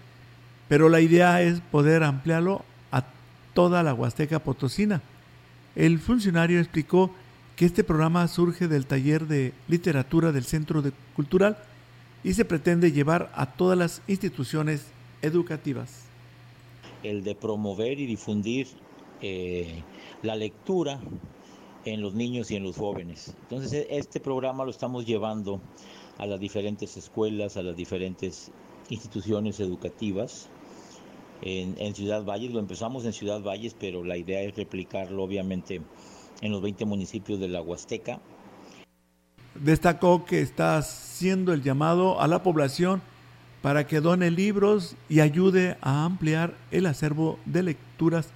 pero 0.70 0.88
la 0.88 1.02
idea 1.02 1.42
es 1.42 1.60
poder 1.60 2.04
ampliarlo 2.04 2.64
a 2.92 3.04
toda 3.54 3.84
la 3.84 3.94
Huasteca 3.94 4.40
Potosina. 4.40 5.02
El 5.76 6.00
funcionario 6.00 6.60
explicó 6.60 7.12
que 7.56 7.66
este 7.66 7.84
programa 7.84 8.28
surge 8.28 8.68
del 8.68 8.86
taller 8.86 9.28
de 9.28 9.54
literatura 9.68 10.32
del 10.32 10.44
Centro 10.44 10.84
Cultural 11.16 11.58
y 12.24 12.34
se 12.34 12.46
pretende 12.46 12.92
llevar 12.92 13.32
a 13.36 13.46
todas 13.46 13.78
las 13.78 14.02
instituciones 14.08 14.88
educativas. 15.22 16.06
El 17.04 17.24
de 17.24 17.36
promover 17.36 18.00
y 18.00 18.06
difundir 18.06 18.68
eh, 19.22 19.84
la 20.24 20.36
lectura 20.36 21.00
en 21.86 22.02
los 22.02 22.14
niños 22.14 22.52
y 22.52 22.56
en 22.56 22.64
los 22.64 22.78
jóvenes. 22.78 23.36
Entonces 23.44 23.88
este 23.90 24.20
programa 24.20 24.66
lo 24.66 24.72
estamos 24.72 25.06
llevando 25.06 25.62
a 26.18 26.26
las 26.26 26.40
diferentes 26.40 26.98
escuelas, 26.98 27.58
a 27.58 27.64
las 27.64 27.76
diferentes 27.76 28.52
instituciones 28.90 29.60
educativas. 29.60 30.50
En, 31.42 31.96
Ciudad 31.96 32.24
Valles, 32.24 32.52
lo 32.52 32.60
empezamos 32.60 33.06
en 33.06 33.14
Ciudad 33.14 33.42
Valles, 33.42 33.76
pero 33.80 34.04
la 34.04 34.18
idea 34.18 34.42
es 34.42 34.56
replicarlo 34.56 35.24
obviamente 35.24 35.82
en 36.42 36.52
los 36.52 36.62
20 36.62 36.86
municipios 36.86 37.40
de 37.40 37.48
la 37.48 37.62
Huasteca. 37.62 38.20
Destacó 39.56 40.26
que 40.26 40.42
está 40.42 40.78
haciendo 40.78 41.54
el 41.54 41.64
llamado 41.64 42.22
a 42.22 42.28
la 42.28 42.44
población 42.44 43.02
para 43.62 43.86
que 43.86 44.02
done 44.02 44.32
libros 44.32 44.96
y 45.10 45.20
ayude 45.20 45.78
a 45.82 46.06
ampliar 46.06 46.56
el 46.72 46.86
acervo 46.86 47.38
de 47.46 47.64
lecturas 47.64 48.30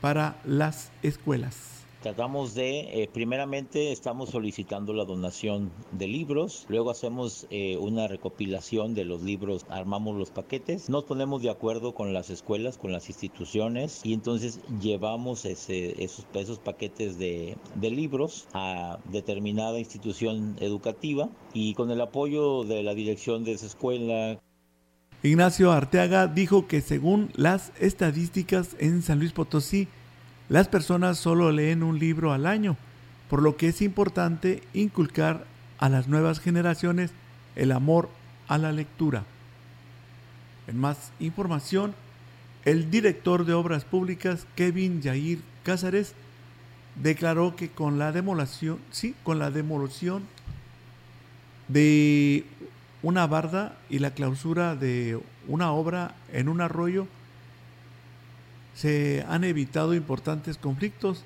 para 0.00 0.40
las 0.44 0.92
escuelas. 1.02 1.75
Tratamos 2.06 2.54
de, 2.54 3.02
eh, 3.02 3.10
primeramente 3.12 3.90
estamos 3.90 4.30
solicitando 4.30 4.92
la 4.92 5.04
donación 5.04 5.72
de 5.90 6.06
libros, 6.06 6.64
luego 6.68 6.92
hacemos 6.92 7.48
eh, 7.50 7.76
una 7.78 8.06
recopilación 8.06 8.94
de 8.94 9.04
los 9.04 9.22
libros, 9.22 9.66
armamos 9.70 10.16
los 10.16 10.30
paquetes, 10.30 10.88
nos 10.88 11.02
ponemos 11.02 11.42
de 11.42 11.50
acuerdo 11.50 11.96
con 11.96 12.14
las 12.14 12.30
escuelas, 12.30 12.78
con 12.78 12.92
las 12.92 13.08
instituciones 13.08 14.02
y 14.04 14.14
entonces 14.14 14.60
llevamos 14.80 15.44
esos, 15.44 16.24
esos 16.32 16.60
paquetes 16.60 17.18
de 17.18 17.56
libros 17.80 18.46
a 18.54 19.00
determinada 19.10 19.80
institución 19.80 20.54
educativa 20.60 21.28
y 21.54 21.74
con 21.74 21.90
el 21.90 22.00
apoyo 22.00 22.62
de 22.62 22.84
la 22.84 22.94
dirección 22.94 23.42
de 23.42 23.54
esa 23.54 23.66
escuela, 23.66 24.38
Ignacio 25.24 25.72
Arteaga 25.72 26.28
dijo 26.28 26.68
que 26.68 26.82
según 26.82 27.30
las 27.34 27.72
estadísticas 27.80 28.76
en 28.78 29.02
San 29.02 29.18
Luis 29.18 29.32
Potosí, 29.32 29.88
las 30.48 30.68
personas 30.68 31.18
solo 31.18 31.50
leen 31.50 31.82
un 31.82 31.98
libro 31.98 32.32
al 32.32 32.46
año, 32.46 32.76
por 33.28 33.42
lo 33.42 33.56
que 33.56 33.68
es 33.68 33.82
importante 33.82 34.62
inculcar 34.74 35.44
a 35.78 35.88
las 35.88 36.08
nuevas 36.08 36.40
generaciones 36.40 37.10
el 37.56 37.72
amor 37.72 38.08
a 38.48 38.58
la 38.58 38.72
lectura. 38.72 39.24
En 40.68 40.78
más 40.78 41.12
información, 41.18 41.94
el 42.64 42.90
director 42.90 43.44
de 43.44 43.54
Obras 43.54 43.84
Públicas, 43.84 44.46
Kevin 44.54 45.02
Jair 45.02 45.40
Cázares, 45.64 46.14
declaró 47.02 47.56
que 47.56 47.68
con 47.68 47.98
la 47.98 48.12
demolición, 48.12 48.78
sí, 48.90 49.14
con 49.22 49.38
la 49.38 49.50
demolición 49.50 50.24
de 51.68 52.44
una 53.02 53.26
barda 53.26 53.76
y 53.90 53.98
la 53.98 54.12
clausura 54.12 54.74
de 54.74 55.20
una 55.46 55.72
obra 55.72 56.14
en 56.32 56.48
un 56.48 56.60
arroyo, 56.60 57.06
se 58.76 59.24
han 59.28 59.42
evitado 59.42 59.94
importantes 59.94 60.58
conflictos, 60.58 61.24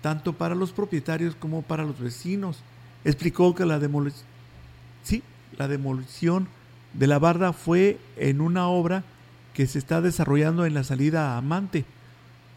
tanto 0.00 0.32
para 0.32 0.54
los 0.54 0.72
propietarios 0.72 1.36
como 1.36 1.62
para 1.62 1.84
los 1.84 2.00
vecinos. 2.00 2.58
Explicó 3.04 3.54
que 3.54 3.66
la, 3.66 3.78
demolición, 3.78 4.24
de 6.94 7.06
la 7.06 7.18
barda 7.18 7.52
fue 7.52 7.98
en 8.16 8.40
una 8.40 8.68
obra 8.68 9.04
que 9.52 9.66
se 9.66 9.78
está 9.78 10.00
desarrollando 10.00 10.64
en 10.64 10.74
la 10.74 10.84
salida 10.84 11.34
a 11.34 11.38
Amante. 11.38 11.84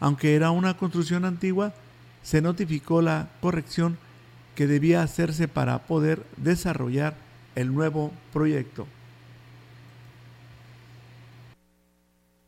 Aunque 0.00 0.34
era 0.34 0.50
una 0.50 0.76
construcción 0.76 1.26
antigua, 1.26 1.74
se 2.22 2.40
notificó 2.40 3.02
la 3.02 3.28
corrección 3.42 3.98
que 4.54 4.66
debía 4.66 5.02
hacerse 5.02 5.48
para 5.48 5.80
poder 5.80 6.24
desarrollar 6.38 7.14
el 7.54 7.74
nuevo 7.74 8.10
proyecto. 8.32 8.86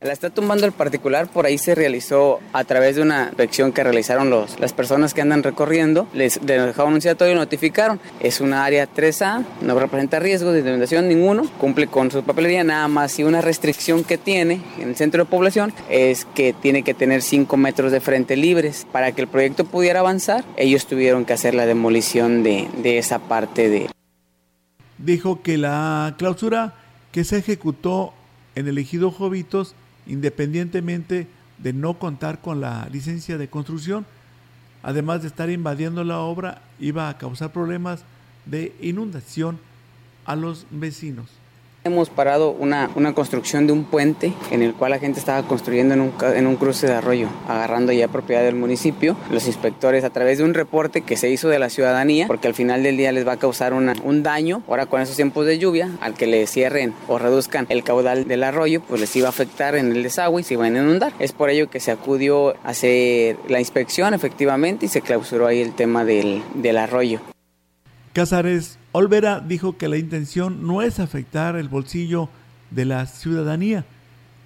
La 0.02 0.12
está 0.12 0.30
tumbando 0.30 0.66
el 0.66 0.72
particular, 0.72 1.28
por 1.28 1.46
ahí 1.46 1.58
se 1.58 1.76
realizó 1.76 2.40
a 2.52 2.64
través 2.64 2.96
de 2.96 3.02
una 3.02 3.26
inspección 3.26 3.70
que 3.70 3.84
realizaron 3.84 4.30
los, 4.30 4.58
las 4.58 4.72
personas 4.72 5.14
que 5.14 5.20
andan 5.20 5.44
recorriendo, 5.44 6.08
les, 6.12 6.40
dejaron 6.44 6.94
un 6.94 7.00
citatorio 7.00 7.34
y 7.34 7.36
notificaron. 7.36 8.00
Es 8.18 8.40
una 8.40 8.64
área 8.64 8.88
3A, 8.92 9.44
no 9.60 9.78
representa 9.78 10.18
riesgo 10.18 10.50
de 10.50 10.58
inundación 10.58 11.08
ninguno, 11.08 11.48
cumple 11.60 11.86
con 11.86 12.10
su 12.10 12.24
papelería, 12.24 12.64
nada 12.64 12.88
más 12.88 13.16
y 13.20 13.22
una 13.22 13.42
restricción 13.42 14.02
que 14.02 14.18
tiene 14.18 14.60
en 14.78 14.88
el 14.88 14.96
centro 14.96 15.22
de 15.22 15.30
población 15.30 15.72
es 15.88 16.24
que 16.34 16.52
tiene 16.52 16.82
que 16.82 16.94
tener 16.94 17.22
5 17.22 17.56
metros 17.56 17.92
de 17.92 18.00
frente 18.00 18.36
libres. 18.36 18.88
Para 18.90 19.12
que 19.12 19.20
el 19.20 19.28
proyecto 19.28 19.64
pudiera 19.66 20.00
avanzar, 20.00 20.44
ellos 20.56 20.86
tuvieron 20.86 21.24
que 21.24 21.34
hacer 21.34 21.54
la 21.54 21.64
demolición 21.64 22.42
de, 22.42 22.68
de 22.82 22.98
esa 22.98 23.20
parte 23.20 23.68
de... 23.68 23.88
Dijo 24.98 25.42
que 25.42 25.58
la 25.58 26.16
clausura 26.18 26.74
que 27.12 27.22
se 27.22 27.38
ejecutó 27.38 28.14
en 28.56 28.66
el 28.66 28.78
ejido 28.78 29.12
Jovitos 29.12 29.76
independientemente 30.06 31.26
de 31.58 31.72
no 31.72 31.98
contar 31.98 32.40
con 32.40 32.60
la 32.60 32.88
licencia 32.90 33.38
de 33.38 33.48
construcción, 33.48 34.06
además 34.82 35.22
de 35.22 35.28
estar 35.28 35.50
invadiendo 35.50 36.04
la 36.04 36.18
obra, 36.18 36.62
iba 36.80 37.08
a 37.08 37.18
causar 37.18 37.52
problemas 37.52 38.04
de 38.46 38.74
inundación 38.80 39.58
a 40.24 40.36
los 40.36 40.66
vecinos. 40.70 41.41
Hemos 41.84 42.10
parado 42.10 42.52
una, 42.52 42.90
una, 42.94 43.12
construcción 43.12 43.66
de 43.66 43.72
un 43.72 43.82
puente 43.82 44.32
en 44.52 44.62
el 44.62 44.72
cual 44.72 44.92
la 44.92 45.00
gente 45.00 45.18
estaba 45.18 45.42
construyendo 45.48 45.94
en 45.94 46.00
un, 46.00 46.12
en 46.22 46.46
un, 46.46 46.54
cruce 46.54 46.86
de 46.86 46.94
arroyo, 46.94 47.26
agarrando 47.48 47.90
ya 47.90 48.06
propiedad 48.06 48.44
del 48.44 48.54
municipio. 48.54 49.16
Los 49.32 49.48
inspectores, 49.48 50.04
a 50.04 50.10
través 50.10 50.38
de 50.38 50.44
un 50.44 50.54
reporte 50.54 51.00
que 51.00 51.16
se 51.16 51.28
hizo 51.28 51.48
de 51.48 51.58
la 51.58 51.70
ciudadanía, 51.70 52.28
porque 52.28 52.46
al 52.46 52.54
final 52.54 52.84
del 52.84 52.96
día 52.96 53.10
les 53.10 53.26
va 53.26 53.32
a 53.32 53.36
causar 53.36 53.74
una, 53.74 53.94
un 54.04 54.22
daño, 54.22 54.62
ahora 54.68 54.86
con 54.86 55.00
esos 55.00 55.16
tiempos 55.16 55.44
de 55.44 55.58
lluvia, 55.58 55.90
al 56.00 56.14
que 56.14 56.28
le 56.28 56.46
cierren 56.46 56.94
o 57.08 57.18
reduzcan 57.18 57.66
el 57.68 57.82
caudal 57.82 58.28
del 58.28 58.44
arroyo, 58.44 58.80
pues 58.82 59.00
les 59.00 59.16
iba 59.16 59.26
a 59.26 59.30
afectar 59.30 59.74
en 59.74 59.90
el 59.90 60.04
desagüe 60.04 60.42
y 60.42 60.44
se 60.44 60.54
iban 60.54 60.76
a 60.76 60.78
inundar. 60.78 61.12
Es 61.18 61.32
por 61.32 61.50
ello 61.50 61.68
que 61.68 61.80
se 61.80 61.90
acudió 61.90 62.50
a 62.64 62.68
hacer 62.68 63.38
la 63.48 63.58
inspección 63.58 64.14
efectivamente 64.14 64.86
y 64.86 64.88
se 64.88 65.00
clausuró 65.00 65.48
ahí 65.48 65.60
el 65.60 65.72
tema 65.72 66.04
del, 66.04 66.44
del 66.54 66.78
arroyo. 66.78 67.18
Cázares 68.12 68.78
Olvera 68.92 69.40
dijo 69.40 69.78
que 69.78 69.88
la 69.88 69.96
intención 69.96 70.66
no 70.66 70.82
es 70.82 71.00
afectar 71.00 71.56
el 71.56 71.68
bolsillo 71.68 72.28
de 72.70 72.84
la 72.84 73.06
ciudadanía, 73.06 73.86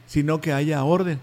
sino 0.06 0.40
que 0.40 0.52
haya 0.52 0.84
orden, 0.84 1.18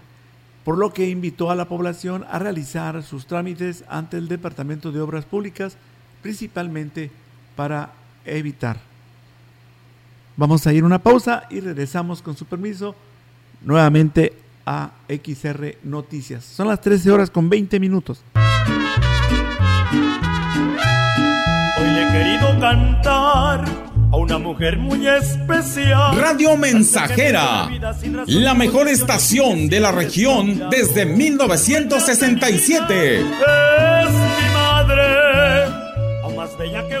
por 0.64 0.76
lo 0.76 0.92
que 0.92 1.08
invitó 1.08 1.50
a 1.50 1.54
la 1.54 1.66
población 1.66 2.24
a 2.30 2.38
realizar 2.38 3.02
sus 3.02 3.26
trámites 3.26 3.84
ante 3.88 4.18
el 4.18 4.28
Departamento 4.28 4.92
de 4.92 5.00
Obras 5.00 5.24
Públicas, 5.24 5.76
principalmente 6.22 7.10
para 7.56 7.92
evitar. 8.26 8.78
Vamos 10.36 10.66
a 10.66 10.72
ir 10.72 10.84
una 10.84 10.98
pausa 10.98 11.44
y 11.48 11.60
regresamos 11.60 12.20
con 12.20 12.36
su 12.36 12.44
permiso 12.44 12.94
nuevamente 13.62 14.32
a 14.66 14.92
XR 15.08 15.76
Noticias. 15.84 16.44
Son 16.44 16.68
las 16.68 16.80
13 16.80 17.10
horas 17.10 17.30
con 17.30 17.48
20 17.48 17.80
minutos. 17.80 18.22
Querido 22.14 22.58
cantar 22.60 23.64
a 24.12 24.16
una 24.16 24.38
mujer 24.38 24.78
muy 24.78 25.08
especial. 25.08 26.16
Radio 26.16 26.56
Mensajera, 26.56 27.68
la 28.26 28.54
mejor 28.54 28.86
estación 28.86 29.68
de 29.68 29.80
la 29.80 29.90
región 29.90 30.70
desde 30.70 31.06
1967. 31.06 33.18
Es 33.18 33.26
mi 33.26 34.48
madre, 34.54 35.64
aún 36.22 36.36
más 36.36 36.56
bella 36.56 36.86
que 36.88 37.00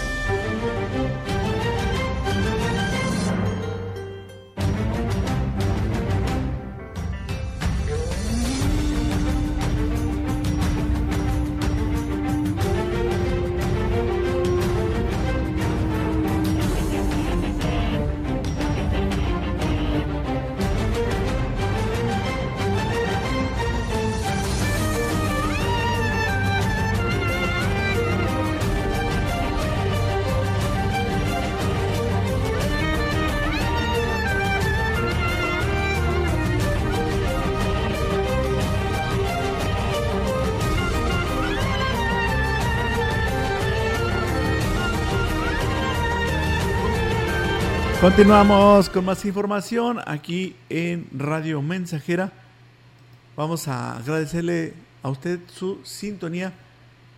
Continuamos 48.11 48.89
con 48.89 49.05
más 49.05 49.23
información 49.23 49.99
aquí 50.05 50.53
en 50.69 51.07
Radio 51.17 51.61
Mensajera. 51.61 52.33
Vamos 53.37 53.69
a 53.69 53.95
agradecerle 53.95 54.73
a 55.01 55.09
usted 55.09 55.39
su 55.47 55.79
sintonía 55.83 56.51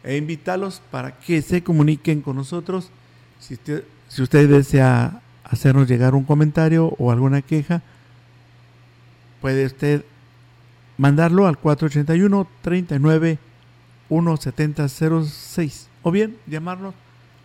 e 0.04 0.18
invitarlos 0.18 0.84
para 0.92 1.18
que 1.18 1.42
se 1.42 1.64
comuniquen 1.64 2.22
con 2.22 2.36
nosotros. 2.36 2.92
Si 3.40 3.56
usted, 3.56 4.48
desea 4.48 5.20
hacernos 5.44 5.88
llegar 5.88 6.14
un 6.14 6.26
comentario 6.26 6.94
o 7.00 7.12
alguna 7.12 7.42
queja, 7.42 7.82
puede 9.42 9.66
usted 9.66 10.06
mandarlo 11.00 11.48
al 11.48 11.58
481 11.58 12.48
39 12.62 13.40
17006 14.10 15.90
o 16.04 16.12
bien 16.12 16.38
llamarnos 16.46 16.94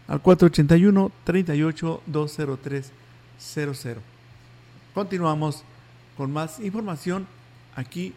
al 0.06 0.20
481 0.20 1.10
38 1.24 2.02
203 2.06 2.92
00. 2.92 3.07
Continuamos 4.94 5.62
con 6.16 6.32
más 6.32 6.58
información 6.58 7.26
aquí 7.76 8.12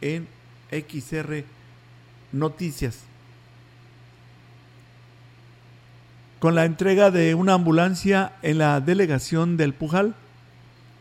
en 0.00 0.26
XR 0.70 1.44
Noticias. 2.32 2.98
Con 6.40 6.54
la 6.54 6.64
entrega 6.64 7.10
de 7.10 7.34
una 7.34 7.54
ambulancia 7.54 8.32
en 8.42 8.58
la 8.58 8.80
delegación 8.80 9.56
del 9.56 9.72
Pujal 9.72 10.14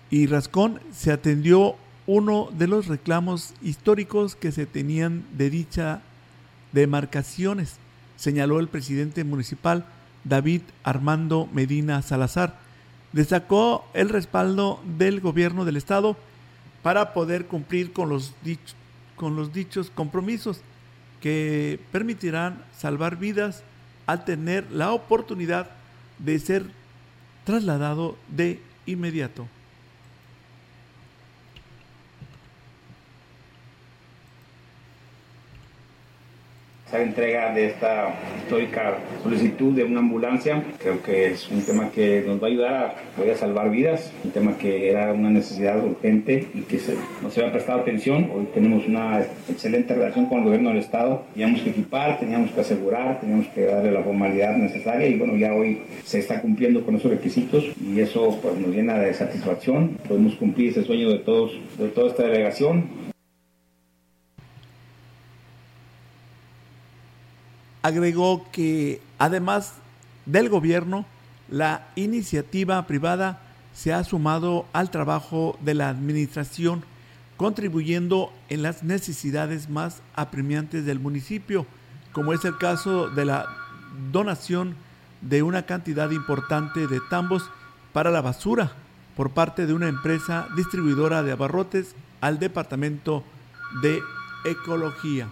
y 0.10 0.28
Rascón 0.28 0.80
se 0.94 1.12
atendió 1.12 1.76
uno 2.08 2.50
de 2.52 2.68
los 2.68 2.88
reclamos 2.88 3.54
históricos 3.62 4.36
que 4.36 4.52
se 4.52 4.66
tenían 4.66 5.26
de 5.36 5.50
dicha 5.50 6.02
demarcaciones, 6.72 7.78
señaló 8.16 8.60
el 8.60 8.68
presidente 8.68 9.24
municipal 9.24 9.86
David 10.24 10.62
Armando 10.84 11.50
Medina 11.52 12.02
Salazar. 12.02 12.65
Destacó 13.16 13.88
el 13.94 14.10
respaldo 14.10 14.82
del 14.84 15.22
gobierno 15.22 15.64
del 15.64 15.78
estado 15.78 16.18
para 16.84 17.14
poder 17.14 17.46
cumplir 17.46 17.94
con 17.94 18.10
los, 18.10 18.34
con 19.16 19.38
los 19.38 19.54
dichos 19.54 19.90
compromisos 19.90 20.60
que 21.22 21.80
permitirán 21.94 22.62
salvar 22.78 23.16
vidas 23.16 23.64
al 24.06 24.26
tener 24.26 24.70
la 24.70 24.92
oportunidad 24.92 25.70
de 26.20 26.38
ser 26.40 26.66
trasladado 27.46 28.18
de 28.28 28.60
inmediato. 28.86 29.48
Entrega 37.02 37.54
de 37.54 37.68
esta 37.68 38.14
histórica 38.44 38.98
solicitud 39.24 39.74
de 39.74 39.84
una 39.84 40.00
ambulancia. 40.00 40.64
Creo 40.82 41.02
que 41.02 41.28
es 41.32 41.50
un 41.50 41.62
tema 41.62 41.90
que 41.92 42.24
nos 42.26 42.42
va 42.42 42.48
a 42.48 42.50
ayudar 42.50 42.74
a, 42.74 43.36
salvar 43.36 43.70
vidas, 43.70 44.12
un 44.24 44.32
tema 44.32 44.58
que 44.58 44.90
era 44.90 45.12
una 45.14 45.30
necesidad 45.30 45.84
urgente 45.84 46.48
y 46.54 46.62
que 46.62 46.80
se, 46.80 46.96
no 47.22 47.30
se 47.30 47.42
había 47.42 47.54
prestado 47.54 47.82
atención. 47.82 48.30
Hoy 48.34 48.48
tenemos 48.54 48.88
una 48.88 49.22
excelente 49.50 49.94
relación 49.94 50.28
con 50.28 50.40
el 50.40 50.46
gobierno 50.46 50.70
del 50.70 50.80
Estado. 50.80 51.24
Teníamos 51.34 51.62
que 51.62 51.72
equipar, 51.72 52.20
teníamos 52.20 52.52
que 52.52 52.62
asegurar, 52.62 53.20
teníamos 53.20 53.48
que 53.48 53.66
darle 53.66 53.92
la 53.92 54.04
formalidad 54.04 54.56
necesaria 54.58 55.08
y 55.08 55.18
bueno, 55.18 55.36
ya 55.36 55.54
hoy 55.54 55.82
se 56.04 56.20
está 56.20 56.42
cumpliendo 56.42 56.86
con 56.86 56.96
esos 56.96 57.12
requisitos 57.12 57.66
y 57.82 58.00
eso 58.00 58.40
pues, 58.42 58.58
nos 58.58 58.74
llena 58.74 59.00
de 59.00 59.14
satisfacción. 59.14 59.98
Podemos 60.08 60.36
cumplir 60.36 60.70
ese 60.70 60.84
sueño 60.84 61.10
de 61.10 61.20
todos, 61.20 61.52
de 61.78 61.88
toda 61.90 62.08
esta 62.08 62.24
delegación 62.24 63.15
agregó 67.86 68.48
que 68.52 69.00
además 69.20 69.74
del 70.26 70.50
gobierno, 70.50 71.06
la 71.52 71.88
iniciativa 71.96 72.88
privada 72.88 73.44
se 73.76 73.94
ha 73.94 74.04
sumado 74.04 74.66
al 74.74 74.90
trabajo 74.90 75.56
de 75.62 75.76
la 75.76 75.90
administración, 75.90 76.84
contribuyendo 77.38 78.34
en 78.50 78.64
las 78.64 78.82
necesidades 78.82 79.70
más 79.70 80.02
apremiantes 80.16 80.86
del 80.86 81.00
municipio, 81.00 81.68
como 82.12 82.34
es 82.34 82.44
el 82.44 82.58
caso 82.58 83.12
de 83.12 83.26
la 83.26 83.46
donación 84.12 84.76
de 85.22 85.44
una 85.44 85.68
cantidad 85.68 86.10
importante 86.10 86.88
de 86.88 87.00
tambos 87.12 87.52
para 87.94 88.10
la 88.10 88.22
basura 88.22 88.72
por 89.16 89.30
parte 89.30 89.68
de 89.68 89.74
una 89.74 89.90
empresa 89.90 90.48
distribuidora 90.56 91.22
de 91.22 91.34
abarrotes 91.34 91.96
al 92.20 92.40
Departamento 92.40 93.24
de 93.84 94.02
Ecología. 94.44 95.30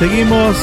Seguimos. 0.00 0.56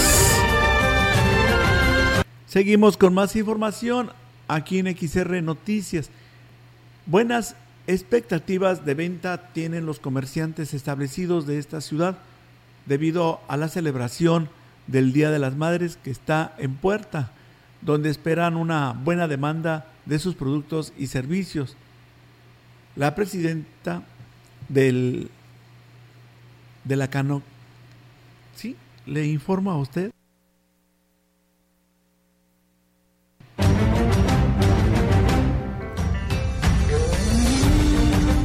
Seguimos 2.48 2.98
con 2.98 3.14
más 3.14 3.36
información 3.36 4.10
aquí 4.48 4.80
en 4.80 4.88
XR 4.88 5.44
Noticias. 5.44 6.10
Buenas 7.06 7.56
expectativas 7.86 8.84
de 8.84 8.96
venta 8.96 9.54
tienen 9.54 9.86
los 9.86 10.00
comerciantes 10.00 10.74
establecidos 10.74 11.46
de 11.46 11.60
esta 11.60 11.82
ciudad 11.82 12.18
debido 12.88 13.40
a 13.48 13.58
la 13.58 13.68
celebración 13.68 14.50
del 14.88 15.14
Día 15.14 15.30
de 15.30 15.38
las 15.38 15.56
Madres 15.56 16.00
que 16.04 16.10
está 16.10 16.56
en 16.58 16.74
puerta, 16.74 17.32
donde 17.82 18.10
esperan 18.10 18.58
una 18.58 18.94
buena 18.94 19.28
demanda 19.28 19.86
de 20.08 20.18
sus 20.18 20.34
productos 20.34 20.94
y 20.98 21.06
servicios. 21.06 21.78
La 22.96 23.14
presidenta 23.14 24.02
del 24.68 25.30
de 26.86 26.96
la 26.96 27.08
Cano 27.12 27.44
¿Sí? 28.56 28.76
¿Le 29.08 29.26
informo 29.26 29.72
a 29.72 29.78
usted? 29.78 30.12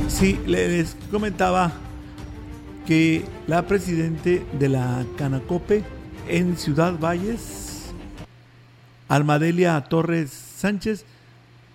Sí, 0.07 0.39
les 0.47 0.97
comentaba 1.11 1.73
que 2.87 3.25
la 3.49 3.67
presidente 3.67 4.47
de 4.57 4.69
la 4.69 5.05
Canacope 5.19 5.83
en 6.29 6.57
Ciudad 6.57 6.97
Valles, 6.97 7.93
Almadelia 9.09 9.81
Torres 9.81 10.31
Sánchez, 10.31 11.05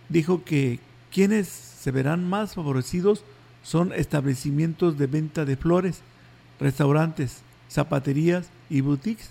dijo 0.07 0.45
que 0.45 0.79
quienes 1.11 1.49
se 1.49 1.91
verán 1.91 2.23
más 2.23 2.55
favorecidos 2.55 3.25
son 3.63 3.91
establecimientos 3.91 4.97
de 4.97 5.07
venta 5.07 5.43
de 5.43 5.57
flores, 5.57 5.99
restaurantes, 6.57 7.41
zapaterías 7.69 8.49
y 8.69 8.81
boutiques, 8.81 9.29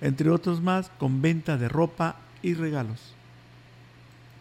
entre 0.00 0.30
otros 0.30 0.60
más, 0.60 0.90
con 0.98 1.22
venta 1.22 1.56
de 1.56 1.68
ropa 1.68 2.16
y 2.42 2.54
regalos. 2.54 3.14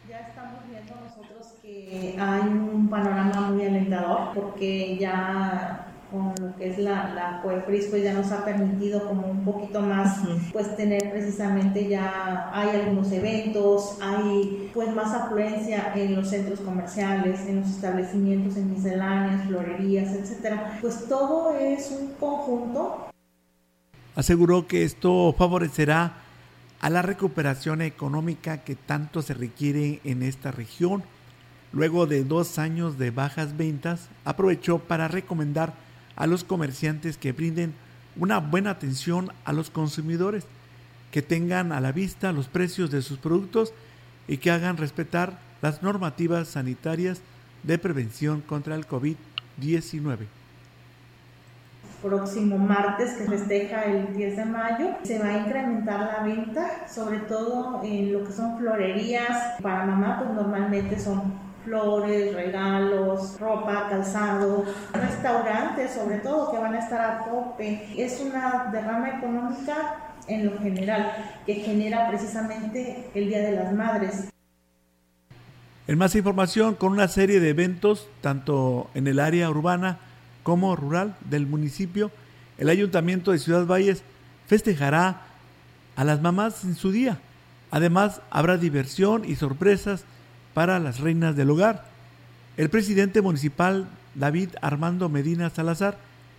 Ya 0.09 0.19
estamos 0.19 0.59
viendo 0.69 0.93
nosotros 0.95 1.53
que 1.61 2.15
hay 2.19 2.41
un 2.41 2.87
panorama 2.89 3.51
muy 3.51 3.65
alentador 3.65 4.33
porque 4.33 4.97
ya 4.97 5.87
con 6.11 6.33
lo 6.39 6.55
que 6.55 6.69
es 6.69 6.77
la, 6.77 7.13
la 7.13 7.41
COEPRIS, 7.41 7.87
pues 7.87 8.03
ya 8.03 8.13
nos 8.13 8.31
ha 8.31 8.45
permitido 8.45 9.07
como 9.07 9.27
un 9.27 9.43
poquito 9.43 9.81
más, 9.81 10.19
pues 10.53 10.75
tener 10.77 11.11
precisamente 11.11 11.89
ya, 11.89 12.51
hay 12.53 12.69
algunos 12.79 13.11
eventos, 13.11 13.97
hay 14.01 14.69
pues 14.73 14.93
más 14.93 15.13
afluencia 15.13 15.93
en 15.95 16.15
los 16.15 16.29
centros 16.29 16.59
comerciales, 16.61 17.45
en 17.47 17.61
los 17.61 17.69
establecimientos, 17.69 18.55
en 18.55 18.71
misceláneas, 18.71 19.45
florerías, 19.47 20.13
etcétera. 20.13 20.77
Pues 20.79 21.07
todo 21.09 21.55
es 21.57 21.91
un 21.91 22.13
conjunto 22.13 23.07
aseguró 24.15 24.67
que 24.67 24.84
esto 24.84 25.34
favorecerá 25.38 26.13
a 26.80 26.89
la 26.89 27.01
recuperación 27.01 27.82
económica 27.82 28.63
que 28.63 28.75
tanto 28.75 29.21
se 29.21 29.34
requiere 29.34 30.01
en 30.04 30.23
esta 30.23 30.51
región. 30.51 31.04
Luego 31.71 32.06
de 32.06 32.23
dos 32.23 32.58
años 32.58 32.97
de 32.97 33.12
bajas 33.12 33.58
ventas, 33.58 34.10
aprovechó 34.23 34.80
para 34.80 35.08
recomendar 35.08 35.73
a 36.15 36.28
los 36.28 36.43
comerciantes 36.43 37.17
que 37.17 37.34
brinden 37.34 37.73
una 38.15 38.39
buena 38.39 38.71
atención 38.71 39.32
a 39.43 39.51
los 39.51 39.69
consumidores, 39.69 40.45
que 41.12 41.21
tengan 41.21 41.71
a 41.71 41.82
la 41.82 41.91
vista 41.91 42.32
los 42.32 42.47
precios 42.47 42.91
de 42.91 43.01
sus 43.01 43.17
productos 43.17 43.73
y 44.28 44.38
que 44.38 44.51
hagan 44.51 44.78
respetar 44.78 45.39
las 45.62 45.84
normativas 45.84 46.47
sanitarias 46.47 47.21
de 47.63 47.78
prevención 47.78 48.41
contra 48.41 48.75
el 48.75 48.88
COVID-19 48.88 50.28
próximo 52.05 52.57
martes 52.57 53.13
que 53.13 53.25
festeja 53.25 53.83
el 53.85 54.15
10 54.15 54.37
de 54.37 54.45
mayo. 54.45 54.87
Se 55.03 55.17
va 55.17 55.29
a 55.29 55.37
incrementar 55.39 55.99
la 55.99 56.23
venta, 56.23 56.87
sobre 56.87 57.19
todo 57.19 57.81
en 57.83 58.13
lo 58.13 58.23
que 58.23 58.31
son 58.31 58.59
florerías. 58.59 59.59
Para 59.61 59.85
mamá, 59.85 60.19
pues 60.19 60.31
normalmente 60.31 60.99
son 60.99 61.33
flores, 61.63 62.35
regalos, 62.35 63.39
ropa, 63.39 63.87
calzado, 63.89 64.63
restaurantes 64.93 65.91
sobre 65.93 66.19
todo 66.19 66.51
que 66.51 66.59
van 66.59 66.75
a 66.75 66.79
estar 66.79 67.01
a 67.01 67.25
tope. 67.25 67.87
Es 67.97 68.21
una 68.21 68.69
derrama 68.71 69.17
económica 69.17 70.13
en 70.27 70.45
lo 70.45 70.59
general 70.59 71.11
que 71.45 71.55
genera 71.55 72.07
precisamente 72.07 73.09
el 73.15 73.29
Día 73.29 73.39
de 73.39 73.51
las 73.53 73.73
Madres. 73.73 74.29
En 75.87 75.97
más 75.97 76.15
información, 76.15 76.75
con 76.75 76.91
una 76.91 77.07
serie 77.07 77.39
de 77.39 77.49
eventos, 77.49 78.09
tanto 78.21 78.89
en 78.95 79.07
el 79.07 79.19
área 79.19 79.49
urbana 79.49 79.99
como 80.45 80.75
rural 80.75 81.17
del 81.27 81.47
municipio, 81.47 82.12
el 82.60 82.69
Ayuntamiento 82.69 83.31
de 83.31 83.39
Ciudad 83.39 83.65
Valles 83.65 84.03
festejará 84.45 85.23
a 85.95 86.03
las 86.03 86.21
mamás 86.21 86.63
en 86.63 86.75
su 86.75 86.91
día. 86.91 87.19
Además, 87.71 88.21
habrá 88.29 88.58
diversión 88.58 89.25
y 89.25 89.38
sorpresas 89.38 90.05
para 90.53 90.77
las 90.77 90.99
reinas 90.99 91.36
del 91.36 91.49
hogar. 91.49 91.86
El 92.58 92.69
presidente 92.69 93.23
municipal 93.23 93.88
David 94.13 94.49
Armando 94.62 95.10
Medina 95.10 95.49
Salazar, 95.49 95.97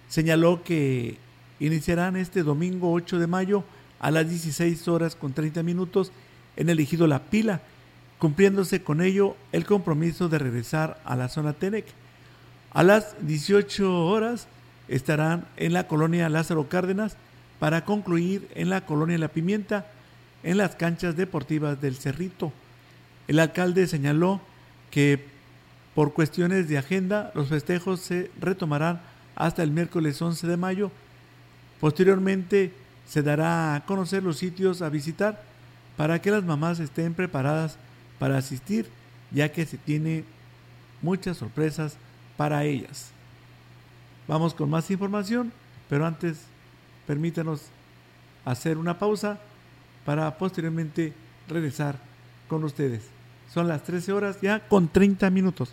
señaló 0.09 0.63
que 0.63 1.19
iniciarán 1.59 2.17
este 2.17 2.45
domingo 2.45 2.93
8 2.93 3.19
de 3.19 3.27
mayo 3.27 3.65
a 3.99 4.13
las 4.13 4.29
16 4.29 4.87
horas 4.87 5.17
con 5.17 5.33
30 5.33 5.65
minutos 5.65 6.13
en 6.55 6.71
el 6.71 6.79
ejido 6.79 7.09
La 7.09 7.25
Pila, 7.25 7.61
cumpliéndose 8.19 8.85
con 8.85 9.03
ello 9.03 9.37
el 9.51 9.67
compromiso 9.67 10.29
de 10.29 10.39
regresar 10.39 11.01
a 11.05 11.17
la 11.17 11.29
zona 11.29 11.55
Tenec. 11.55 11.87
A 12.77 12.83
las 12.83 13.17
18 13.27 14.05
horas 14.05 14.49
estarán 14.87 15.47
en 15.57 15.73
la 15.73 15.89
colonia 15.89 16.29
Lázaro 16.29 16.69
Cárdenas 16.69 17.17
para 17.59 17.87
concluir 17.87 18.51
en 18.55 18.69
la 18.69 18.85
colonia 18.85 19.17
La 19.17 19.29
Pimienta 19.29 19.87
en 20.43 20.59
las 20.59 20.77
canchas 20.77 21.17
deportivas 21.17 21.81
del 21.81 21.97
Cerrito. 21.97 22.53
El 23.29 23.39
alcalde 23.39 23.87
señaló 23.87 24.43
que 24.91 25.25
por 25.95 26.13
cuestiones 26.13 26.69
de 26.69 26.77
agenda 26.77 27.33
los 27.35 27.49
festejos 27.49 28.01
se 28.01 28.31
retomarán 28.39 29.01
hasta 29.37 29.63
el 29.63 29.71
miércoles 29.71 30.21
11 30.21 30.47
de 30.47 30.59
mayo. 30.59 30.91
Posteriormente 31.81 32.75
se 33.09 33.23
dará 33.23 33.75
a 33.75 33.87
conocer 33.87 34.23
los 34.23 34.37
sitios 34.37 34.83
a 34.83 34.91
visitar 34.91 35.43
para 35.97 36.21
que 36.21 36.31
las 36.31 36.45
mamás 36.45 36.79
estén 36.79 37.15
preparadas 37.15 37.79
para 38.19 38.37
asistir, 38.37 38.87
ya 39.31 39.51
que 39.51 39.65
se 39.65 39.79
tiene 39.79 40.25
muchas 41.01 41.39
sorpresas 41.39 41.97
para 42.37 42.65
ellas. 42.65 43.11
Vamos 44.29 44.55
con 44.55 44.71
más 44.71 44.91
información, 44.91 45.53
pero 45.89 46.07
antes 46.07 46.39
permítanos 47.07 47.63
hacer 48.45 48.79
una 48.79 48.99
pausa 48.99 49.39
para 50.05 50.37
posteriormente 50.39 51.13
regresar 51.49 51.99
con 52.49 52.65
ustedes. 52.65 53.03
Son 53.53 53.69
las 53.69 53.83
13 53.85 54.13
horas 54.13 54.41
ya 54.41 54.61
con 54.69 54.89
30 54.89 55.31
minutos. 55.31 55.73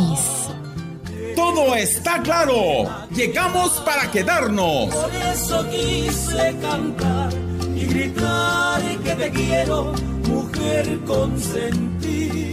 todo 1.34 1.74
está 1.74 2.20
claro. 2.22 2.84
Llegamos 3.14 3.80
para 3.86 4.10
quedarnos. 4.10 4.94
Por 4.94 5.10
eso 5.32 5.66
quise 5.70 6.54
cantar 6.60 7.32
y 7.74 7.86
gritar 7.86 8.82
que 9.02 9.14
te 9.14 9.30
quiero, 9.30 9.94
mujer 10.28 10.98
consentida. 11.06 12.51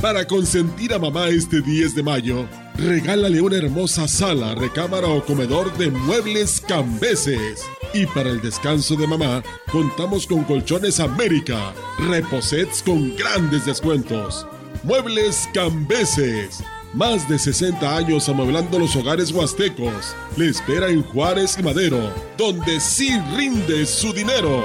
Para 0.00 0.26
consentir 0.26 0.92
a 0.92 0.98
mamá 0.98 1.28
este 1.28 1.62
10 1.62 1.94
de 1.94 2.02
mayo, 2.02 2.46
regálale 2.76 3.40
una 3.40 3.56
hermosa 3.56 4.06
sala, 4.06 4.54
recámara 4.54 5.08
o 5.08 5.24
comedor 5.24 5.76
de 5.78 5.90
muebles 5.90 6.60
cambeses. 6.60 7.64
Y 7.94 8.06
para 8.06 8.28
el 8.30 8.40
descanso 8.42 8.96
de 8.96 9.06
mamá, 9.06 9.42
contamos 9.72 10.26
con 10.26 10.44
Colchones 10.44 11.00
América, 11.00 11.72
reposets 11.98 12.82
con 12.82 13.16
grandes 13.16 13.64
descuentos. 13.64 14.46
Muebles 14.82 15.48
cambeses. 15.54 16.62
Más 16.92 17.28
de 17.28 17.38
60 17.38 17.96
años 17.96 18.28
amueblando 18.28 18.78
los 18.78 18.94
hogares 18.94 19.32
huastecos. 19.32 20.14
Le 20.36 20.48
espera 20.48 20.90
en 20.90 21.02
Juárez 21.02 21.56
y 21.58 21.62
Madero, 21.62 22.12
donde 22.36 22.78
sí 22.78 23.10
rinde 23.36 23.86
su 23.86 24.12
dinero. 24.12 24.64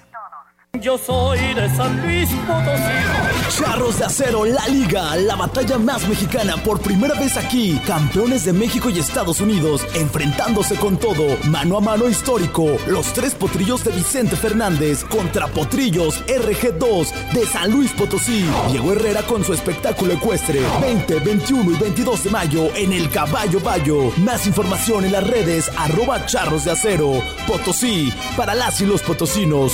Yo 0.79 0.97
soy 0.97 1.37
de 1.53 1.69
San 1.75 2.01
Luis 2.01 2.29
Potosí. 2.47 3.61
Charros 3.61 3.99
de 3.99 4.05
Acero, 4.05 4.45
la 4.45 4.65
liga, 4.69 5.15
la 5.17 5.35
batalla 5.35 5.77
más 5.77 6.07
mexicana 6.07 6.55
por 6.63 6.79
primera 6.79 7.13
vez 7.19 7.35
aquí. 7.35 7.79
Campeones 7.85 8.45
de 8.45 8.53
México 8.53 8.89
y 8.89 8.97
Estados 8.97 9.41
Unidos, 9.41 9.85
enfrentándose 9.93 10.75
con 10.75 10.97
todo, 10.97 11.37
mano 11.49 11.77
a 11.77 11.81
mano 11.81 12.07
histórico. 12.07 12.77
Los 12.87 13.11
tres 13.13 13.35
potrillos 13.35 13.83
de 13.83 13.91
Vicente 13.91 14.37
Fernández 14.37 15.03
contra 15.03 15.47
potrillos 15.47 16.23
RG2 16.25 17.31
de 17.33 17.45
San 17.45 17.69
Luis 17.71 17.91
Potosí. 17.91 18.45
Diego 18.71 18.93
Herrera 18.93 19.23
con 19.23 19.43
su 19.43 19.53
espectáculo 19.53 20.13
ecuestre. 20.13 20.61
20, 20.81 21.19
21 21.19 21.71
y 21.71 21.75
22 21.75 22.23
de 22.23 22.29
mayo 22.29 22.75
en 22.75 22.93
el 22.93 23.09
Caballo 23.09 23.59
Bayo. 23.59 24.11
Más 24.17 24.47
información 24.47 25.03
en 25.03 25.11
las 25.11 25.27
redes 25.27 25.69
arroba 25.77 26.25
charros 26.25 26.63
de 26.63 26.71
acero. 26.71 27.21
Potosí, 27.45 28.11
para 28.37 28.55
las 28.55 28.79
y 28.79 28.85
los 28.85 29.01
potosinos. 29.01 29.73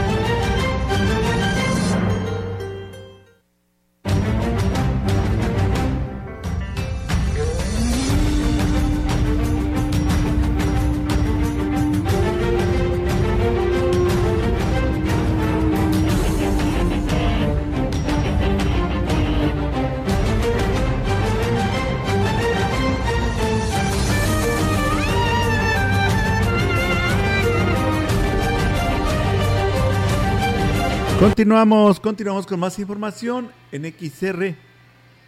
Continuamos, 31.21 31.99
continuamos 31.99 32.47
con 32.47 32.59
más 32.59 32.79
información 32.79 33.51
en 33.71 33.83
XR 33.83 34.55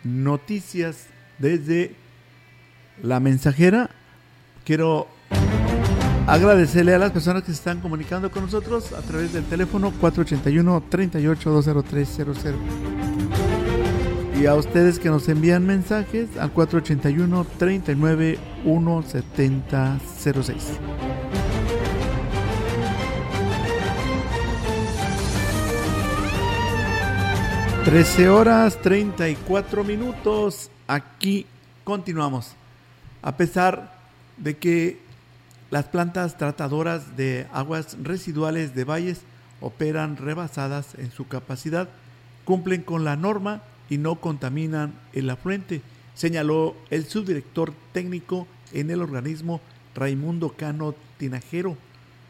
Noticias 0.04 1.06
desde 1.38 1.94
la 3.04 3.20
mensajera. 3.20 3.92
Quiero 4.66 5.08
agradecerle 6.26 6.96
a 6.96 6.98
las 6.98 7.12
personas 7.12 7.44
que 7.44 7.52
se 7.52 7.58
están 7.58 7.80
comunicando 7.80 8.32
con 8.32 8.46
nosotros 8.46 8.92
a 8.92 9.02
través 9.04 9.34
del 9.34 9.44
teléfono 9.44 9.92
481 10.02 10.84
38 10.90 11.52
20300. 11.52 12.38
Y 14.42 14.48
a 14.48 14.56
ustedes 14.56 14.98
que 14.98 15.10
nos 15.10 15.30
envían 15.30 15.64
mensajes 15.64 16.38
al 16.40 16.52
481 16.54 17.46
13 27.86 28.30
horas 28.30 28.82
34 28.82 29.84
minutos. 29.84 30.72
Aquí 30.88 31.46
continuamos. 31.84 32.54
A 33.22 33.36
pesar 33.36 34.00
de 34.38 34.56
que 34.56 35.00
las 35.70 35.86
plantas 35.86 36.38
tratadoras 36.38 37.18
de 37.18 37.46
aguas 37.52 37.98
residuales 38.02 38.74
de 38.74 38.86
valles 38.86 39.24
operan 39.60 40.16
rebasadas 40.16 40.96
en 40.96 41.12
su 41.12 41.28
capacidad, 41.28 41.90
cumplen 42.46 42.84
con 42.84 43.04
la 43.04 43.18
norma 43.18 43.64
y 43.90 43.98
no 43.98 44.16
contaminan 44.16 44.94
el 45.12 45.30
afluente, 45.30 45.82
señaló 46.14 46.78
el 46.90 47.06
subdirector 47.06 47.74
técnico 47.92 48.48
en 48.72 48.92
el 48.92 49.02
organismo 49.02 49.60
Raimundo 49.94 50.54
Cano 50.56 50.96
Tinajero. 51.18 51.76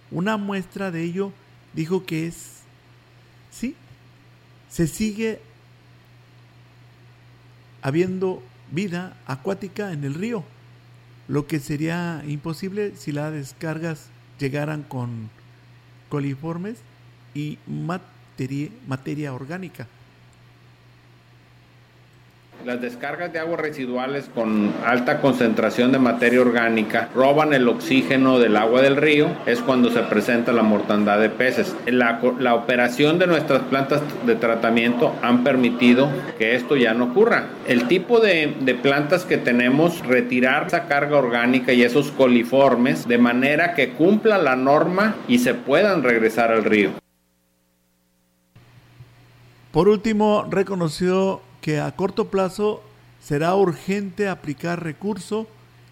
Una 0.09 0.37
muestra 0.37 0.89
de 0.89 1.03
ello 1.03 1.31
dijo 1.75 2.05
que 2.05 2.25
es, 2.25 2.61
sí, 3.51 3.75
se 4.73 4.87
sigue 4.87 5.39
habiendo 7.83 8.41
vida 8.71 9.15
acuática 9.27 9.91
en 9.91 10.03
el 10.03 10.15
río, 10.15 10.43
lo 11.27 11.45
que 11.45 11.59
sería 11.59 12.23
imposible 12.25 12.93
si 12.97 13.11
las 13.11 13.31
descargas 13.31 14.07
llegaran 14.39 14.81
con 14.81 15.29
coliformes 16.09 16.79
y 17.35 17.59
materia, 17.67 18.69
materia 18.87 19.33
orgánica. 19.35 19.87
Las 22.65 22.79
descargas 22.79 23.33
de 23.33 23.39
aguas 23.39 23.59
residuales 23.59 24.29
con 24.33 24.71
alta 24.85 25.19
concentración 25.19 25.91
de 25.91 25.99
materia 25.99 26.39
orgánica 26.39 27.09
roban 27.13 27.53
el 27.53 27.67
oxígeno 27.67 28.39
del 28.39 28.55
agua 28.55 28.81
del 28.81 28.95
río, 28.95 29.27
es 29.45 29.59
cuando 29.59 29.91
se 29.91 29.99
presenta 30.03 30.53
la 30.53 30.63
mortandad 30.63 31.19
de 31.19 31.29
peces. 31.29 31.75
La, 31.85 32.21
operación 32.55 33.19
de 33.19 33.27
nuestras 33.27 33.63
plantas 33.63 34.01
de 34.25 34.35
tratamiento 34.35 35.13
han 35.21 35.43
permitido 35.43 36.09
que 36.37 36.55
esto 36.55 36.77
ya 36.77 36.93
no 36.93 37.05
ocurra. 37.05 37.47
El 37.67 37.89
tipo 37.89 38.21
de, 38.21 38.55
de 38.61 38.75
plantas 38.75 39.25
que 39.25 39.37
tenemos, 39.37 39.99
retirar 40.05 40.67
esa 40.67 40.85
carga 40.85 41.17
orgánica 41.17 41.73
y 41.73 41.83
esos 41.83 42.11
coliformes 42.11 43.05
de 43.09 43.17
manera 43.17 43.73
que 43.73 43.89
cumpla 43.89 44.37
la 44.37 44.55
norma 44.55 45.15
y 45.27 45.39
se 45.39 45.53
puedan 45.53 46.01
regresar 46.01 46.53
al 46.53 46.63
río. 46.63 46.91
Por 49.71 49.89
último, 49.89 50.47
reconoció 50.49 51.41
que 51.63 51.79
a 51.79 51.95
corto 51.95 52.27
plazo 52.27 52.83
será 53.21 53.55
urgente 53.55 54.27
aplicar 54.27 54.83
recurso 54.83 55.47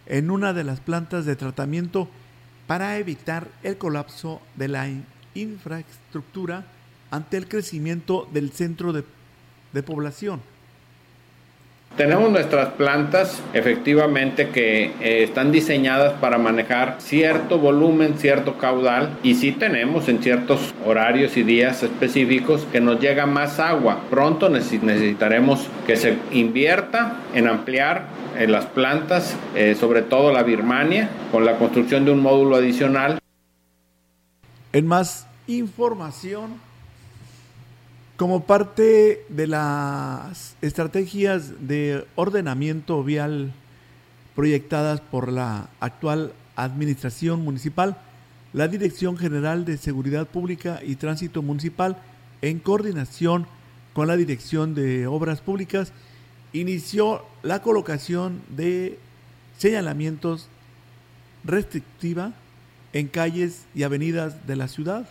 en 0.06 0.30
una 0.30 0.52
de 0.52 0.66
las 0.66 0.82
plantas 0.82 1.26
de 1.26 1.38
tratamiento 1.38 2.10
para 2.68 2.98
evitar 2.98 3.48
el 3.64 3.78
colapso 3.78 4.42
de 4.56 4.68
la 4.68 4.90
infraestructura 5.34 6.66
ante 7.10 7.38
el 7.38 7.48
crecimiento 7.48 8.28
del 8.34 8.52
centro 8.52 8.92
de, 8.92 9.04
población. 9.82 10.42
Tenemos 11.98 12.32
nuestras 12.32 12.70
plantas 12.70 13.42
efectivamente 13.54 14.48
que 14.50 14.86
eh, 15.02 15.24
están 15.24 15.52
diseñadas 15.52 16.14
para 16.14 16.38
manejar 16.38 16.96
cierto 17.00 17.60
volumen, 17.60 18.18
cierto 18.18 18.58
caudal 18.58 19.18
y 19.24 19.36
sí 19.36 19.52
tenemos 19.52 20.08
en 20.08 20.24
ciertos 20.24 20.74
horarios 20.86 21.36
y 21.36 21.44
días 21.44 21.84
específicos 21.84 22.66
que 22.72 22.80
nos 22.80 23.02
llega 23.02 23.26
más 23.26 23.60
agua. 23.60 24.00
Pronto 24.10 24.48
necesitaremos 24.48 25.68
que 25.86 25.98
se 25.98 26.18
invierta 26.32 27.18
en 27.36 27.48
ampliar 27.48 28.06
eh, 28.38 28.48
las 28.48 28.66
plantas, 28.68 29.36
eh, 29.54 29.76
sobre 29.78 30.02
todo 30.02 30.32
la 30.32 30.44
Birmania, 30.44 31.10
con 31.30 31.44
la 31.44 31.58
construcción 31.58 32.06
de 32.06 32.12
un 32.12 32.22
módulo 32.22 32.56
adicional. 32.56 33.20
En 34.72 34.88
más 34.88 35.28
información, 35.48 36.52
como 38.22 38.44
parte 38.44 39.26
de 39.30 39.48
las 39.48 40.56
estrategias 40.62 41.68
de 41.68 42.06
ordenamiento 42.14 43.04
vial 43.04 43.52
proyectadas 44.36 45.02
por 45.02 45.32
la 45.32 45.70
actual 45.80 46.32
administración 46.56 47.42
municipal, 47.42 47.98
la 48.54 48.68
Dirección 48.68 49.18
General 49.18 49.66
de 49.66 49.76
Seguridad 49.76 50.28
Pública 50.28 50.82
y 50.86 50.98
Tránsito 50.98 51.42
Municipal, 51.42 51.98
en 52.44 52.60
coordinación 52.60 53.48
con 53.94 54.08
la 54.08 54.18
Dirección 54.18 54.76
de 54.76 55.08
Obras 55.08 55.42
Públicas, 55.42 55.92
inició 56.54 57.26
la 57.42 57.64
colocación 57.64 58.44
de 58.56 59.00
señalamientos 59.58 60.48
restrictiva 61.44 62.34
en 62.94 63.08
calles 63.08 63.66
y 63.74 63.82
avenidas 63.82 64.46
de 64.46 64.58
la 64.58 64.68
ciudad 64.68 65.10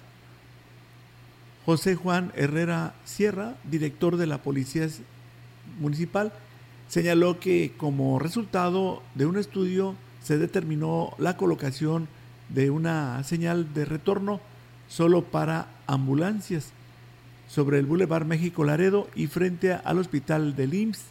José 1.70 1.94
Juan 1.94 2.33
Herrera 2.35 2.94
Sierra, 3.04 3.54
director 3.62 4.16
de 4.16 4.26
la 4.26 4.38
Policía 4.38 4.88
Municipal, 5.78 6.33
señaló 6.88 7.38
que 7.38 7.74
como 7.76 8.18
resultado 8.18 9.04
de 9.14 9.24
un 9.24 9.38
estudio 9.38 9.94
se 10.20 10.37
determinó 10.37 11.14
la 11.16 11.37
colocación 11.37 12.09
de 12.48 12.70
una 12.70 13.22
señal 13.22 13.72
de 13.72 13.85
retorno 13.85 14.40
solo 14.88 15.22
para 15.22 15.68
ambulancias 15.87 16.72
sobre 17.46 17.78
el 17.78 17.87
Boulevard 17.87 18.26
México 18.26 18.64
Laredo 18.64 19.06
y 19.14 19.28
frente 19.28 19.74
al 19.74 20.00
Hospital 20.00 20.56
del 20.56 20.74
IMSS, 20.74 21.04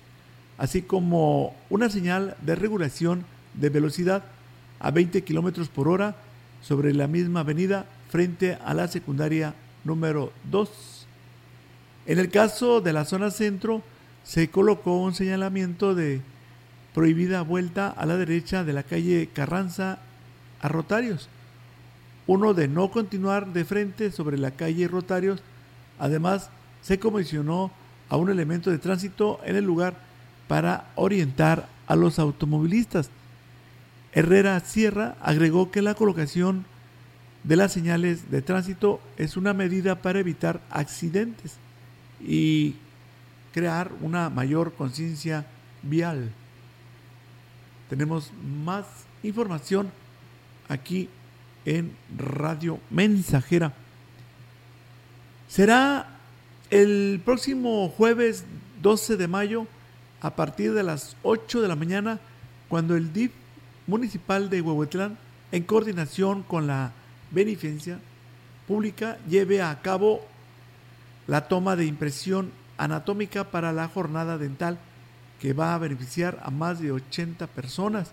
así 0.58 0.82
como 0.82 1.56
una 1.70 1.90
señal 1.90 2.36
de 2.42 2.56
regulación 2.56 3.24
de 3.54 3.70
velocidad 3.70 4.26
a 4.82 4.92
20 4.92 5.24
kilómetros 5.24 5.70
por 5.70 5.88
hora 5.88 6.18
sobre 6.62 6.94
la 6.94 7.08
misma 7.08 7.40
avenida 7.40 7.86
frente 8.10 8.58
a 8.66 8.74
la 8.74 8.90
secundaria 8.90 9.56
número 9.84 10.32
2. 10.52 11.08
En 12.06 12.20
el 12.20 12.30
caso 12.30 12.82
de 12.82 12.94
la 12.94 13.06
zona 13.06 13.32
centro, 13.32 13.84
se 14.24 14.50
colocó 14.50 14.98
un 14.98 15.14
señalamiento 15.14 15.96
de 15.96 16.22
prohibida 16.94 17.42
vuelta 17.42 17.90
a 17.90 18.06
la 18.06 18.18
derecha 18.18 18.64
de 18.64 18.74
la 18.74 18.84
calle 18.84 19.30
Carranza 19.34 20.00
a 20.62 20.68
Rotarios, 20.68 21.30
uno 22.28 22.54
de 22.54 22.68
no 22.68 22.92
continuar 22.92 23.54
de 23.54 23.66
frente 23.66 24.12
sobre 24.12 24.38
la 24.38 24.52
calle 24.52 24.88
Rotarios. 24.88 25.42
Además, 25.98 26.50
se 26.82 27.00
comisionó 27.00 27.72
a 28.10 28.18
un 28.18 28.30
elemento 28.30 28.72
de 28.72 28.80
tránsito 28.80 29.40
en 29.46 29.56
el 29.56 29.66
lugar 29.66 29.96
para 30.48 30.92
orientar 30.96 31.68
a 31.88 31.96
los 31.96 32.20
automovilistas. 32.20 33.10
Herrera 34.12 34.60
Sierra 34.62 35.16
agregó 35.22 35.72
que 35.72 35.82
la 35.82 35.96
colocación 35.96 36.66
de 37.50 37.56
las 37.56 37.74
señales 37.74 38.30
de 38.30 38.44
tránsito 38.44 39.02
es 39.18 39.36
una 39.36 39.56
medida 39.56 40.04
para 40.04 40.20
evitar 40.20 40.62
accidentes 40.70 41.56
y 42.22 42.76
crear 43.52 43.92
una 44.02 44.30
mayor 44.30 44.74
conciencia 44.74 45.48
vial. 45.82 46.32
Tenemos 47.90 48.32
más 48.64 48.86
información 49.24 49.90
aquí 50.68 51.10
en 51.66 51.92
Radio 52.16 52.80
Mensajera. 52.92 53.74
Será 55.48 56.20
el 56.70 57.20
próximo 57.26 57.90
jueves 57.90 58.46
12 58.84 59.18
de 59.18 59.28
mayo 59.28 59.66
a 60.22 60.36
partir 60.36 60.76
de 60.76 60.84
las 60.84 61.18
8 61.24 61.62
de 61.64 61.68
la 61.68 61.76
mañana 61.76 62.20
cuando 62.68 62.96
el 62.96 63.12
DIF 63.12 63.32
municipal 63.88 64.52
de 64.52 64.62
Huehuetlán 64.62 65.18
en 65.52 65.64
coordinación 65.64 66.44
con 66.44 66.68
la 66.68 66.94
beneficencia 67.32 68.00
pública 68.68 69.18
lleve 69.28 69.62
a 69.62 69.82
cabo 69.82 70.22
la 71.28 71.48
toma 71.48 71.76
de 71.76 71.86
impresión 71.86 72.52
anatómica 72.78 73.44
para 73.46 73.72
la 73.72 73.88
jornada 73.88 74.38
dental 74.38 74.80
que 75.40 75.54
va 75.54 75.74
a 75.74 75.78
beneficiar 75.78 76.40
a 76.44 76.52
más 76.52 76.80
de 76.80 76.92
80 76.92 77.48
personas. 77.48 78.12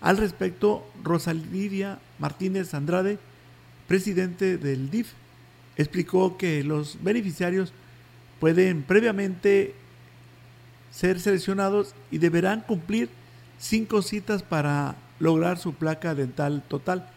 Al 0.00 0.16
respecto, 0.16 0.86
Rosalidia 1.02 1.98
Martínez 2.18 2.74
Andrade, 2.74 3.18
presidente 3.88 4.58
del 4.58 4.90
DIF, 4.90 5.12
explicó 5.76 6.36
que 6.36 6.62
los 6.64 7.02
beneficiarios 7.02 7.72
pueden 8.40 8.82
previamente 8.82 9.74
ser 10.90 11.20
seleccionados 11.20 11.94
y 12.10 12.18
deberán 12.18 12.60
cumplir 12.60 13.08
cinco 13.58 14.02
citas 14.02 14.42
para 14.42 14.96
lograr 15.18 15.58
su 15.58 15.74
placa 15.74 16.14
dental 16.14 16.62
total 16.68 17.08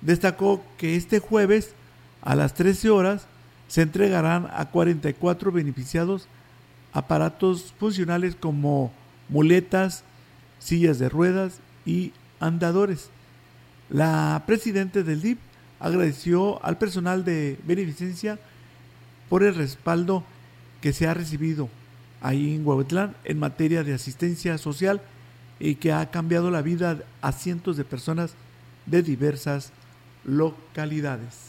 destacó 0.00 0.62
que 0.76 0.96
este 0.96 1.18
jueves 1.18 1.74
a 2.22 2.34
las 2.34 2.54
13 2.54 2.90
horas 2.90 3.26
se 3.68 3.82
entregarán 3.82 4.48
a 4.52 4.70
44 4.70 5.52
beneficiados 5.52 6.28
aparatos 6.92 7.74
funcionales 7.78 8.34
como 8.34 8.92
muletas, 9.28 10.04
sillas 10.58 10.98
de 10.98 11.08
ruedas 11.08 11.60
y 11.84 12.12
andadores. 12.40 13.10
La 13.90 14.42
presidenta 14.46 15.02
del 15.02 15.22
DIP 15.22 15.38
agradeció 15.80 16.64
al 16.64 16.78
personal 16.78 17.24
de 17.24 17.58
beneficencia 17.64 18.38
por 19.28 19.42
el 19.42 19.54
respaldo 19.54 20.24
que 20.80 20.92
se 20.92 21.06
ha 21.06 21.14
recibido 21.14 21.68
ahí 22.20 22.54
en 22.54 22.66
Huehuetlán 22.66 23.14
en 23.24 23.38
materia 23.38 23.84
de 23.84 23.94
asistencia 23.94 24.58
social 24.58 25.00
y 25.60 25.76
que 25.76 25.92
ha 25.92 26.10
cambiado 26.10 26.50
la 26.50 26.62
vida 26.62 26.98
a 27.20 27.32
cientos 27.32 27.76
de 27.76 27.84
personas 27.84 28.34
de 28.86 29.02
diversas 29.02 29.72
localidades. 30.28 31.47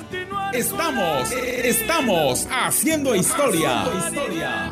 Estamos, 0.56 1.30
estamos 1.32 2.48
haciendo 2.50 3.14
historia 3.14 3.84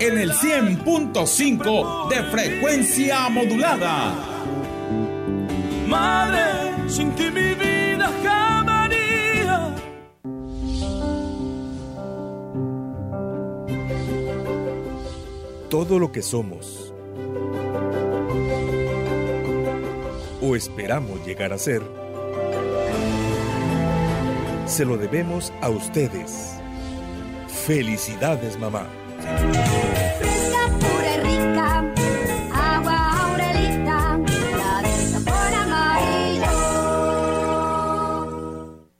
en 0.01 0.19
el 0.19 0.33
100.5 0.33 2.09
de 2.09 2.23
frecuencia 2.25 3.29
modulada. 3.29 4.15
Madre, 5.87 6.89
sin 6.89 7.11
ti 7.13 7.31
mi 7.31 7.55
vida 7.55 8.11
jamás. 8.23 8.55
Todo 15.69 15.99
lo 15.99 16.13
que 16.13 16.23
somos 16.23 16.95
o 20.41 20.55
esperamos 20.55 21.27
llegar 21.27 21.53
a 21.53 21.59
ser 21.59 21.83
se 24.67 24.85
lo 24.85 24.97
debemos 24.97 25.53
a 25.61 25.69
ustedes. 25.69 26.59
Felicidades, 27.49 28.59
mamá. 28.59 28.87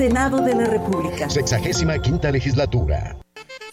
Senado 0.00 0.40
de 0.40 0.54
la 0.54 0.64
República. 0.64 1.28
Sexagésima 1.28 1.98
quinta 1.98 2.30
legislatura. 2.30 3.18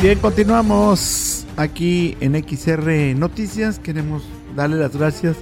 Bien, 0.00 0.18
continuamos 0.18 1.46
aquí 1.56 2.16
en 2.20 2.34
XR 2.34 3.16
Noticias. 3.16 3.78
Queremos 3.78 4.22
darle 4.54 4.76
las 4.76 4.94
gracias 4.94 5.36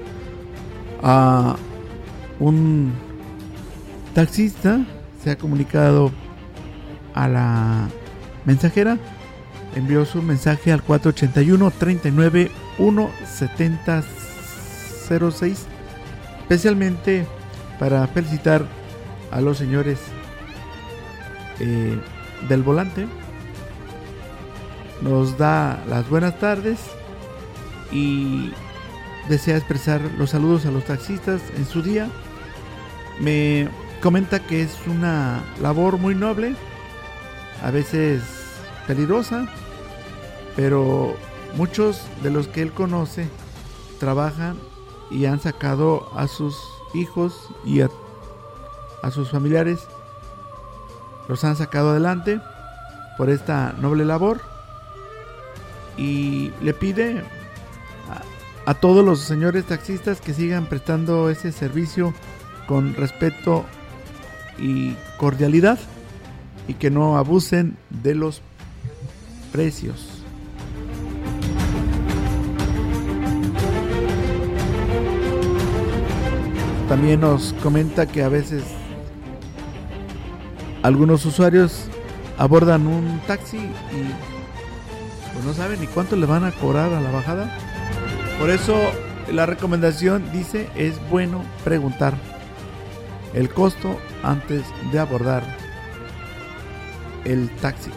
a 1.02 1.56
un 2.38 2.92
taxista. 4.14 4.86
Se 5.22 5.32
ha 5.32 5.36
comunicado 5.36 6.12
a 7.14 7.28
la 7.28 7.88
mensajera 8.44 8.98
envió 9.74 10.04
su 10.04 10.20
mensaje 10.22 10.72
al 10.72 10.82
481 10.82 11.70
39 11.70 12.50
17006 12.78 15.66
especialmente 16.42 17.26
para 17.78 18.06
felicitar 18.08 18.66
a 19.30 19.40
los 19.40 19.56
señores 19.56 19.98
eh, 21.60 21.98
del 22.48 22.62
volante. 22.62 23.06
Nos 25.00 25.38
da 25.38 25.82
las 25.88 26.08
buenas 26.08 26.38
tardes 26.38 26.78
y 27.90 28.52
desea 29.28 29.56
expresar 29.56 30.00
los 30.18 30.30
saludos 30.30 30.66
a 30.66 30.70
los 30.70 30.84
taxistas 30.84 31.40
en 31.56 31.64
su 31.64 31.82
día. 31.82 32.08
Me 33.20 33.68
comenta 34.02 34.40
que 34.40 34.62
es 34.62 34.76
una 34.86 35.42
labor 35.60 35.98
muy 35.98 36.14
noble, 36.14 36.54
a 37.62 37.70
veces 37.70 38.22
peligrosa, 38.86 39.46
pero 40.56 41.14
muchos 41.54 42.02
de 42.22 42.30
los 42.30 42.48
que 42.48 42.62
él 42.62 42.72
conoce 42.72 43.28
trabajan 44.00 44.58
y 45.10 45.26
han 45.26 45.40
sacado 45.40 46.10
a 46.16 46.26
sus 46.26 46.58
hijos 46.92 47.48
y 47.64 47.80
a, 47.80 47.90
sus 49.10 49.30
familiares, 49.30 49.86
los 51.28 51.44
han 51.44 51.56
sacado 51.56 51.90
adelante 51.90 52.40
por 53.16 53.30
esta 53.30 53.74
noble 53.78 54.04
labor 54.04 54.40
y 55.96 56.50
le 56.62 56.74
pide 56.74 57.24
a, 58.66 58.74
todos 58.74 59.04
los 59.04 59.20
señores 59.20 59.66
taxistas 59.66 60.20
que 60.20 60.34
sigan 60.34 60.66
prestando 60.66 61.30
ese 61.30 61.52
servicio 61.52 62.14
con 62.66 62.94
respeto 62.94 63.64
y 64.58 64.94
cordialidad 65.18 65.78
y 66.68 66.74
que 66.74 66.90
no 66.90 67.16
abusen 67.16 67.76
de 67.90 68.14
los 68.14 68.42
precios. 69.52 70.22
También 76.88 77.20
nos 77.20 77.54
comenta 77.62 78.06
que 78.06 78.22
a 78.22 78.28
veces 78.28 78.64
algunos 80.82 81.24
usuarios 81.24 81.86
abordan 82.38 82.86
un 82.86 83.20
taxi 83.26 83.56
y 83.56 85.32
pues 85.32 85.44
no 85.44 85.54
saben 85.54 85.80
ni 85.80 85.86
cuánto 85.86 86.16
le 86.16 86.26
van 86.26 86.44
a 86.44 86.52
cobrar 86.52 86.92
a 86.92 87.00
la 87.00 87.10
bajada. 87.10 87.56
Por 88.38 88.50
eso 88.50 88.76
la 89.30 89.46
recomendación 89.46 90.30
dice 90.32 90.68
es 90.76 90.94
bueno 91.08 91.42
preguntar 91.64 92.14
el 93.32 93.48
costo 93.48 93.98
antes 94.22 94.62
de 94.92 94.98
abordar 94.98 95.61
el 97.24 97.48
taxi. 97.56 97.90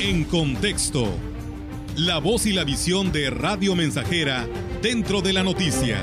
En 0.00 0.24
contexto, 0.24 1.06
la 1.96 2.18
voz 2.18 2.46
y 2.46 2.52
la 2.52 2.64
visión 2.64 3.12
de 3.12 3.30
Radio 3.30 3.74
Mensajera 3.74 4.46
dentro 4.80 5.20
de 5.20 5.32
la 5.32 5.42
noticia. 5.42 6.02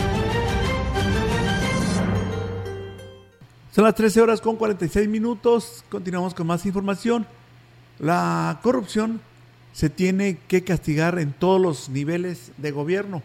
Son 3.73 3.85
las 3.85 3.95
13 3.95 4.19
horas 4.19 4.41
con 4.41 4.57
46 4.57 5.07
minutos. 5.07 5.85
Continuamos 5.87 6.33
con 6.33 6.45
más 6.45 6.65
información. 6.65 7.25
La 7.99 8.59
corrupción 8.61 9.21
se 9.71 9.89
tiene 9.89 10.39
que 10.49 10.65
castigar 10.65 11.17
en 11.19 11.31
todos 11.31 11.61
los 11.61 11.87
niveles 11.87 12.51
de 12.57 12.71
gobierno, 12.71 13.23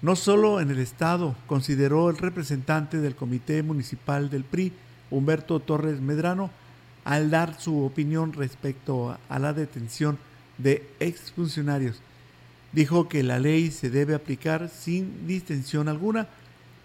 no 0.00 0.14
solo 0.14 0.60
en 0.60 0.70
el 0.70 0.78
Estado, 0.78 1.34
consideró 1.48 2.10
el 2.10 2.16
representante 2.16 2.98
del 2.98 3.16
Comité 3.16 3.64
Municipal 3.64 4.30
del 4.30 4.44
PRI, 4.44 4.72
Humberto 5.10 5.58
Torres 5.58 6.00
Medrano, 6.00 6.50
al 7.04 7.32
dar 7.32 7.60
su 7.60 7.84
opinión 7.84 8.32
respecto 8.34 9.18
a 9.28 9.38
la 9.40 9.52
detención 9.52 10.16
de 10.58 10.88
exfuncionarios. 11.00 12.00
Dijo 12.70 13.08
que 13.08 13.24
la 13.24 13.40
ley 13.40 13.72
se 13.72 13.90
debe 13.90 14.14
aplicar 14.14 14.68
sin 14.68 15.26
distensión 15.26 15.88
alguna, 15.88 16.28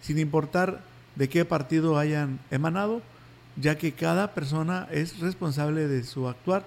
sin 0.01 0.17
importar 0.17 0.92
de 1.15 1.29
qué 1.29 1.45
partido 1.45 1.97
hayan 1.97 2.39
emanado, 2.51 3.01
ya 3.55 3.77
que 3.77 3.91
cada 3.91 4.33
persona 4.33 4.87
es 4.91 5.19
responsable 5.19 5.87
de 5.87 6.03
su 6.03 6.27
actuar 6.27 6.65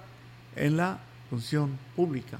en 0.54 0.76
la 0.76 0.98
función 1.30 1.78
pública 1.96 2.38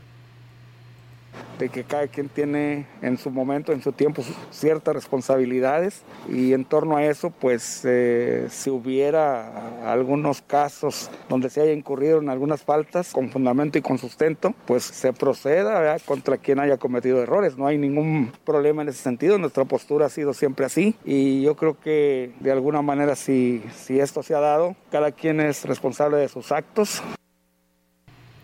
de 1.59 1.69
que 1.69 1.85
cada 1.85 2.07
quien 2.07 2.29
tiene 2.29 2.87
en 3.03 3.19
su 3.19 3.31
momento, 3.31 3.73
en 3.73 3.83
su 3.83 3.93
tiempo, 3.93 4.23
ciertas 4.51 4.95
responsabilidades 4.95 6.03
y 6.29 6.53
en 6.53 6.65
torno 6.65 6.97
a 6.97 7.05
eso, 7.05 7.31
pues 7.31 7.83
eh, 7.85 8.47
si 8.51 8.71
hubiera 8.71 9.91
algunos 9.91 10.43
casos 10.43 11.11
donde 11.29 11.51
se 11.51 11.63
haya 11.63 11.73
incurrido 11.73 12.19
en 12.19 12.29
algunas 12.29 12.63
faltas 12.63 13.13
con 13.13 13.31
fundamento 13.31 13.79
y 13.79 13.83
con 13.83 13.99
sustento, 13.99 14.55
pues 14.67 14.85
se 14.85 15.13
proceda 15.13 15.99
contra 16.01 16.39
quien 16.39 16.61
haya 16.61 16.77
cometido 16.77 17.23
errores. 17.23 17.57
No 17.57 17.67
hay 17.67 17.79
ningún 17.79 18.33
problema 18.45 18.83
en 18.83 18.89
ese 18.89 19.03
sentido, 19.03 19.39
nuestra 19.39 19.65
postura 19.65 20.07
ha 20.07 20.11
sido 20.11 20.35
siempre 20.35 20.67
así 20.67 20.97
y 21.05 21.43
yo 21.43 21.57
creo 21.57 21.79
que 21.81 22.33
de 22.41 22.53
alguna 22.53 22.83
manera 22.83 23.17
si, 23.17 23.63
si 23.75 23.99
esto 24.01 24.23
se 24.23 24.35
ha 24.35 24.41
dado, 24.41 24.77
cada 24.91 25.13
quien 25.13 25.41
es 25.41 25.65
responsable 25.65 26.19
de 26.19 26.29
sus 26.29 26.53
actos. 26.53 27.03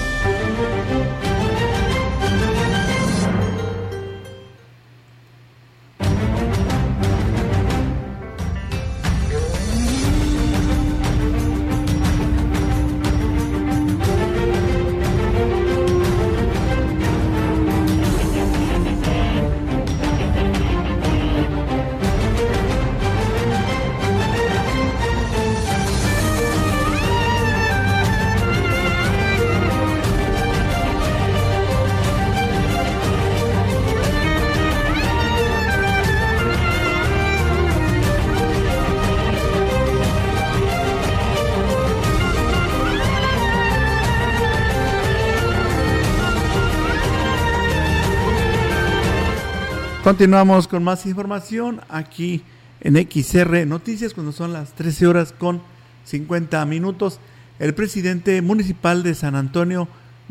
Continuamos 50.04 50.68
con 50.68 50.84
más 50.84 51.06
información 51.06 51.80
aquí 51.88 52.43
en 52.82 52.97
XR 52.97 53.66
Noticias 53.66 54.14
cuando 54.14 54.34
son 54.34 54.51
las 54.51 54.74
13 54.74 55.08
horas 55.08 55.32
con 55.32 55.62
50 56.04 56.66
minutos. 56.66 57.22
El 57.58 57.74
presidente 57.74 58.41
municipal 58.41 59.01
de 59.01 59.16
San 59.16 59.34
Antonio, 59.34 59.88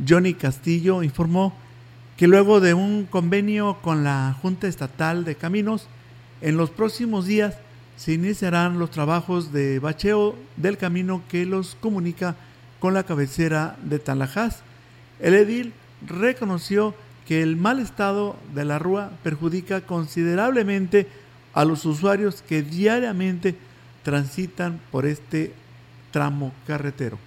Johnny 0.07 0.35
Castillo, 0.35 1.03
informó 1.03 1.55
que 2.19 2.29
luego 2.29 2.61
de 2.61 2.75
un 2.75 3.07
convenio 3.07 3.79
con 3.81 4.05
la 4.05 4.37
Junta 4.43 4.69
Estatal 4.69 5.25
de 5.25 5.37
Caminos, 5.37 5.87
en 6.43 6.59
los 6.59 6.69
próximos 6.69 7.25
días 7.25 7.55
se 7.97 8.13
iniciarán 8.13 8.79
los 8.79 8.91
trabajos 8.91 9.55
de 9.55 9.79
bacheo 9.79 10.37
del 10.59 10.77
camino 10.77 11.23
que 11.31 11.47
los 11.47 11.79
comunica 11.81 12.37
con 12.79 12.93
la 12.93 13.05
cabecera 13.05 13.77
de 13.83 13.99
Tanlajas. 13.99 14.65
El 15.19 15.33
edil 15.33 15.73
reconoció 16.07 16.95
que 17.27 17.43
el 17.43 17.57
mal 17.57 17.79
estado 17.79 18.37
de 18.55 18.65
la 18.65 18.79
rúa 18.79 19.11
perjudica 19.23 19.83
considerablemente 19.83 21.07
a 21.53 21.65
los 21.65 21.85
usuarios 21.85 22.43
que 22.43 22.63
diariamente 22.63 23.55
transitan 24.03 24.81
por 24.91 25.07
este 25.07 25.53
tramo 26.11 26.53
carretero. 26.67 27.19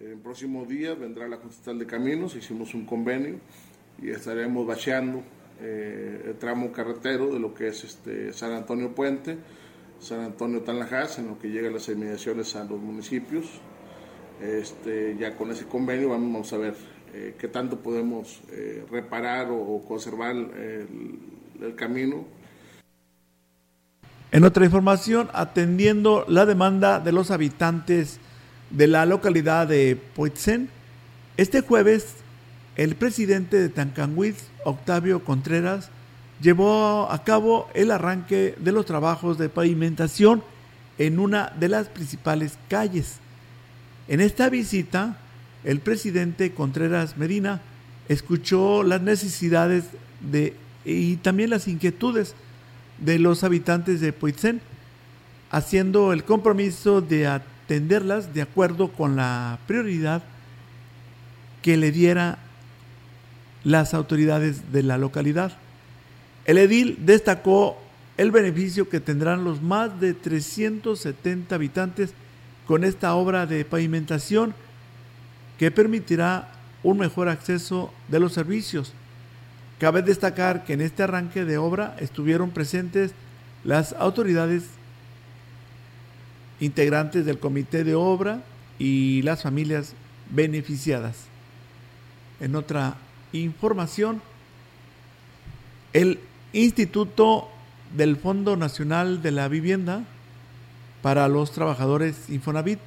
En 0.00 0.20
próximos 0.20 0.68
días 0.68 0.98
vendrá 0.98 1.28
la 1.28 1.36
Junta 1.36 1.74
de 1.74 1.86
Caminos, 1.86 2.36
hicimos 2.36 2.74
un 2.74 2.84
convenio 2.84 3.38
y 4.00 4.10
estaremos 4.10 4.66
bacheando 4.66 5.22
eh, 5.60 6.24
el 6.26 6.38
tramo 6.38 6.72
carretero 6.72 7.32
de 7.32 7.38
lo 7.38 7.54
que 7.54 7.68
es 7.68 7.84
este 7.84 8.32
San 8.32 8.52
Antonio 8.52 8.94
Puente, 8.94 9.38
San 10.00 10.20
Antonio 10.20 10.62
Tanlajas, 10.62 11.18
en 11.18 11.28
lo 11.28 11.38
que 11.38 11.48
llegan 11.48 11.72
las 11.72 11.88
inmediaciones 11.88 12.56
a 12.56 12.64
los 12.64 12.80
municipios, 12.80 13.60
este, 14.42 15.16
ya 15.18 15.36
con 15.36 15.50
ese 15.50 15.66
convenio 15.66 16.10
vamos 16.10 16.52
a 16.52 16.58
ver 16.58 16.74
eh, 17.14 17.34
qué 17.38 17.48
tanto 17.48 17.78
podemos 17.78 18.40
eh, 18.50 18.84
reparar 18.90 19.48
o, 19.50 19.82
conservar 19.86 20.34
el, 20.34 21.18
el, 21.60 21.74
camino. 21.76 22.24
En 24.30 24.44
otra 24.44 24.64
información, 24.64 25.28
atendiendo 25.32 26.24
la 26.26 26.46
demanda 26.46 27.00
de 27.00 27.12
los 27.12 27.30
habitantes 27.30 28.18
de 28.70 28.86
la 28.86 29.06
localidad 29.06 29.68
de 29.68 29.98
Poitzen, 30.14 30.70
este 31.36 31.60
jueves 31.60 32.16
el 32.76 32.96
presidente 32.96 33.58
de 33.58 33.68
Tancanhuiz, 33.68 34.48
Octavio 34.64 35.24
Contreras, 35.24 35.90
llevó 36.40 37.10
a 37.10 37.22
cabo 37.22 37.68
el 37.74 37.90
arranque 37.90 38.54
de 38.58 38.72
los 38.72 38.86
trabajos 38.86 39.36
de 39.38 39.50
pavimentación 39.50 40.42
en 40.98 41.18
una 41.18 41.52
de 41.58 41.68
las 41.68 41.88
principales 41.88 42.58
calles 42.68 43.20
en 44.12 44.20
esta 44.20 44.50
visita, 44.50 45.16
el 45.64 45.80
presidente 45.80 46.52
Contreras 46.52 47.16
Medina 47.16 47.62
escuchó 48.10 48.82
las 48.82 49.00
necesidades 49.00 49.84
de, 50.20 50.54
y 50.84 51.16
también 51.16 51.48
las 51.48 51.66
inquietudes 51.66 52.34
de 52.98 53.18
los 53.18 53.42
habitantes 53.42 54.02
de 54.02 54.12
Poitzen, 54.12 54.60
haciendo 55.50 56.12
el 56.12 56.24
compromiso 56.24 57.00
de 57.00 57.26
atenderlas 57.26 58.34
de 58.34 58.42
acuerdo 58.42 58.92
con 58.92 59.16
la 59.16 59.58
prioridad 59.66 60.22
que 61.62 61.78
le 61.78 61.90
diera 61.90 62.36
las 63.64 63.94
autoridades 63.94 64.72
de 64.72 64.82
la 64.82 64.98
localidad. 64.98 65.56
El 66.44 66.58
edil 66.58 66.98
destacó 67.06 67.78
el 68.18 68.30
beneficio 68.30 68.90
que 68.90 69.00
tendrán 69.00 69.42
los 69.42 69.62
más 69.62 69.98
de 70.02 70.12
370 70.12 71.54
habitantes 71.54 72.12
con 72.66 72.84
esta 72.84 73.14
obra 73.14 73.46
de 73.46 73.64
pavimentación 73.64 74.54
que 75.58 75.70
permitirá 75.70 76.52
un 76.82 76.98
mejor 76.98 77.28
acceso 77.28 77.92
de 78.08 78.20
los 78.20 78.32
servicios. 78.32 78.92
Cabe 79.78 80.02
destacar 80.02 80.64
que 80.64 80.74
en 80.74 80.80
este 80.80 81.02
arranque 81.02 81.44
de 81.44 81.58
obra 81.58 81.96
estuvieron 81.98 82.50
presentes 82.50 83.12
las 83.64 83.92
autoridades 83.94 84.64
integrantes 86.60 87.24
del 87.24 87.38
comité 87.38 87.84
de 87.84 87.94
obra 87.94 88.42
y 88.78 89.22
las 89.22 89.42
familias 89.42 89.94
beneficiadas. 90.30 91.26
En 92.40 92.56
otra 92.56 92.96
información, 93.32 94.22
el 95.92 96.20
Instituto 96.52 97.48
del 97.96 98.16
Fondo 98.16 98.56
Nacional 98.56 99.22
de 99.22 99.30
la 99.32 99.48
Vivienda 99.48 100.04
para 101.02 101.28
los 101.28 101.52
trabajadores 101.52 102.30
Infonavit, 102.30 102.78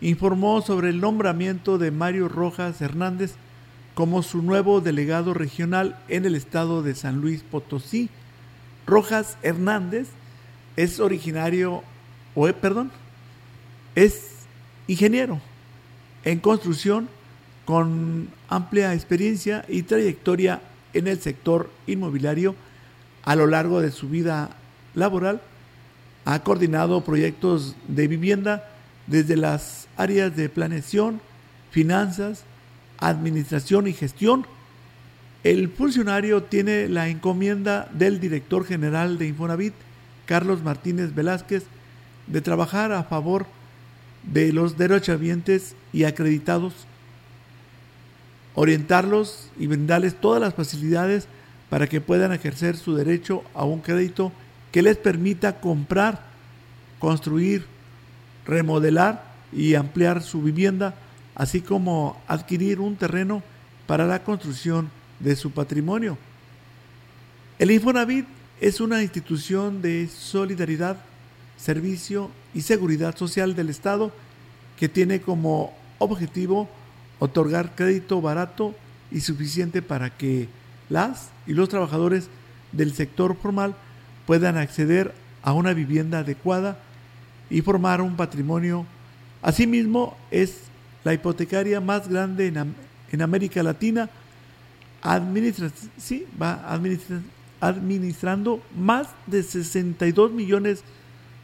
informó 0.00 0.60
sobre 0.60 0.90
el 0.90 1.00
nombramiento 1.00 1.78
de 1.78 1.90
Mario 1.90 2.28
Rojas 2.28 2.80
Hernández 2.82 3.36
como 3.94 4.22
su 4.22 4.42
nuevo 4.42 4.80
delegado 4.80 5.34
regional 5.34 5.98
en 6.08 6.24
el 6.24 6.34
estado 6.34 6.82
de 6.82 6.94
San 6.94 7.20
Luis 7.20 7.42
Potosí. 7.42 8.10
Rojas 8.86 9.38
Hernández 9.42 10.08
es 10.76 10.98
originario, 10.98 11.82
o, 12.34 12.52
perdón, 12.52 12.90
es 13.94 14.32
ingeniero 14.88 15.40
en 16.24 16.40
construcción 16.40 17.08
con 17.64 18.28
amplia 18.48 18.92
experiencia 18.92 19.64
y 19.68 19.82
trayectoria 19.82 20.60
en 20.92 21.06
el 21.06 21.20
sector 21.20 21.70
inmobiliario 21.86 22.56
a 23.22 23.36
lo 23.36 23.46
largo 23.46 23.80
de 23.80 23.90
su 23.90 24.08
vida 24.08 24.50
laboral 24.94 25.40
ha 26.24 26.42
coordinado 26.42 27.02
proyectos 27.02 27.76
de 27.88 28.08
vivienda 28.08 28.68
desde 29.06 29.36
las 29.36 29.88
áreas 29.96 30.34
de 30.36 30.48
planeación, 30.48 31.20
finanzas, 31.70 32.44
administración 32.98 33.86
y 33.86 33.92
gestión. 33.92 34.46
El 35.42 35.68
funcionario 35.68 36.42
tiene 36.44 36.88
la 36.88 37.08
encomienda 37.08 37.88
del 37.92 38.20
director 38.20 38.64
general 38.64 39.18
de 39.18 39.28
Infonavit, 39.28 39.74
Carlos 40.24 40.62
Martínez 40.62 41.14
Velázquez, 41.14 41.64
de 42.26 42.40
trabajar 42.40 42.92
a 42.92 43.04
favor 43.04 43.46
de 44.22 44.52
los 44.54 44.78
derechohabientes 44.78 45.76
y 45.92 46.04
acreditados, 46.04 46.72
orientarlos 48.54 49.50
y 49.58 49.66
brindarles 49.66 50.18
todas 50.18 50.40
las 50.40 50.54
facilidades 50.54 51.28
para 51.68 51.86
que 51.86 52.00
puedan 52.00 52.32
ejercer 52.32 52.76
su 52.76 52.94
derecho 52.94 53.42
a 53.52 53.64
un 53.64 53.80
crédito 53.80 54.32
que 54.74 54.82
les 54.82 54.96
permita 54.96 55.60
comprar, 55.60 56.20
construir, 56.98 57.64
remodelar 58.44 59.24
y 59.52 59.76
ampliar 59.76 60.20
su 60.20 60.42
vivienda, 60.42 60.96
así 61.36 61.60
como 61.60 62.20
adquirir 62.26 62.80
un 62.80 62.96
terreno 62.96 63.44
para 63.86 64.04
la 64.04 64.24
construcción 64.24 64.90
de 65.20 65.36
su 65.36 65.52
patrimonio. 65.52 66.18
El 67.60 67.70
Infonavit 67.70 68.26
es 68.60 68.80
una 68.80 69.00
institución 69.00 69.80
de 69.80 70.08
solidaridad, 70.08 70.96
servicio 71.56 72.32
y 72.52 72.62
seguridad 72.62 73.16
social 73.16 73.54
del 73.54 73.70
Estado 73.70 74.10
que 74.76 74.88
tiene 74.88 75.20
como 75.20 75.72
objetivo 76.00 76.68
otorgar 77.20 77.76
crédito 77.76 78.20
barato 78.20 78.74
y 79.12 79.20
suficiente 79.20 79.82
para 79.82 80.10
que 80.10 80.48
las 80.88 81.30
y 81.46 81.52
los 81.52 81.68
trabajadores 81.68 82.28
del 82.72 82.92
sector 82.92 83.36
formal 83.36 83.76
puedan 84.26 84.56
acceder 84.56 85.12
a 85.42 85.52
una 85.52 85.74
vivienda 85.74 86.20
adecuada 86.20 86.78
y 87.50 87.60
formar 87.60 88.00
un 88.00 88.16
patrimonio. 88.16 88.86
Asimismo, 89.42 90.16
es 90.30 90.62
la 91.04 91.12
hipotecaria 91.12 91.80
más 91.80 92.08
grande 92.08 92.46
en, 92.46 92.74
América 93.22 93.62
Latina. 93.62 94.10
Administra, 95.02 95.70
sí, 95.98 96.26
va 96.40 96.64
administrando 97.60 98.62
más 98.76 99.08
de 99.26 99.42
62 99.42 100.32
millones 100.32 100.82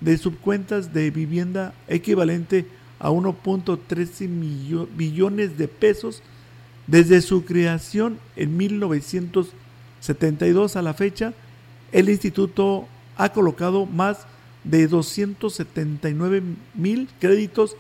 de 0.01 0.17
subcuentas 0.17 0.95
de 0.95 1.11
vivienda 1.11 1.75
equivalente 1.87 2.67
a 2.99 3.11
1.13 3.11 4.89
billones 4.97 5.59
de 5.59 5.69
pesos 5.69 6.23
desde 6.87 7.21
su 7.21 7.45
creación 7.45 8.19
en 8.37 8.57
1972 8.57 10.77
a 10.77 10.83
la 10.83 10.95
fecha. 10.95 11.35
El 11.93 12.09
instituto 12.09 12.87
ha 13.17 13.31
colocado 13.31 13.87
más 13.87 14.27
de 14.65 14.87
279 14.87 16.43
mil 16.75 17.09
créditos 17.19 17.77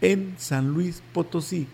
en 0.00 0.34
San 0.38 0.68
Luis 0.68 1.02
Potosí. 1.12 1.66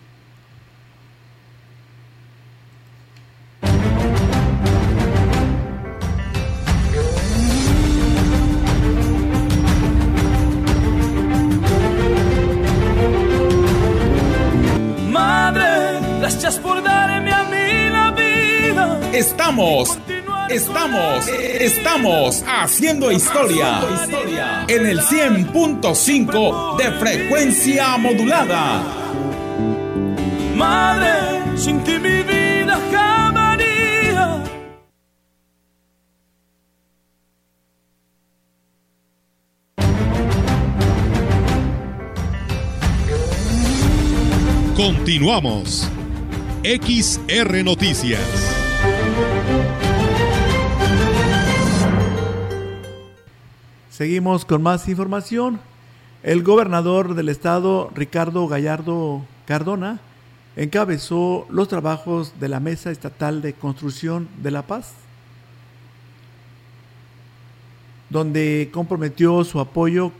Estamos 19.31 19.97
Estamos, 20.49 21.27
estamos 21.29 22.43
haciendo 22.45 23.09
historia 23.09 23.79
en 24.67 24.85
el 24.85 24.99
100.5 24.99 26.75
de 26.75 26.91
frecuencia 26.91 27.95
modulada. 27.95 28.83
Madre, 30.53 31.57
sin 31.57 31.81
ti 31.85 31.97
mi 31.99 32.21
vida. 32.23 32.41
Continuamos. 44.75 45.89
XR 46.63 47.63
Noticias. 47.63 48.50
Seguimos 54.01 54.45
con 54.45 54.63
más 54.63 54.89
información. 54.89 55.59
El 56.23 56.41
gobernador 56.41 57.13
del 57.13 57.29
estado, 57.29 57.91
Ricardo 57.93 58.47
Gallardo 58.47 59.23
Cardona, 59.45 59.99
encabezó 60.55 61.45
los 61.51 61.67
trabajos 61.67 62.33
de 62.39 62.49
la 62.49 62.59
Mesa 62.59 62.89
Estatal 62.89 63.43
de 63.43 63.53
Construcción 63.53 64.27
de 64.41 64.49
la 64.49 64.63
Paz, 64.63 64.93
donde 68.09 68.71
comprometió 68.73 69.43
su 69.43 69.59
apoyo 69.59 70.11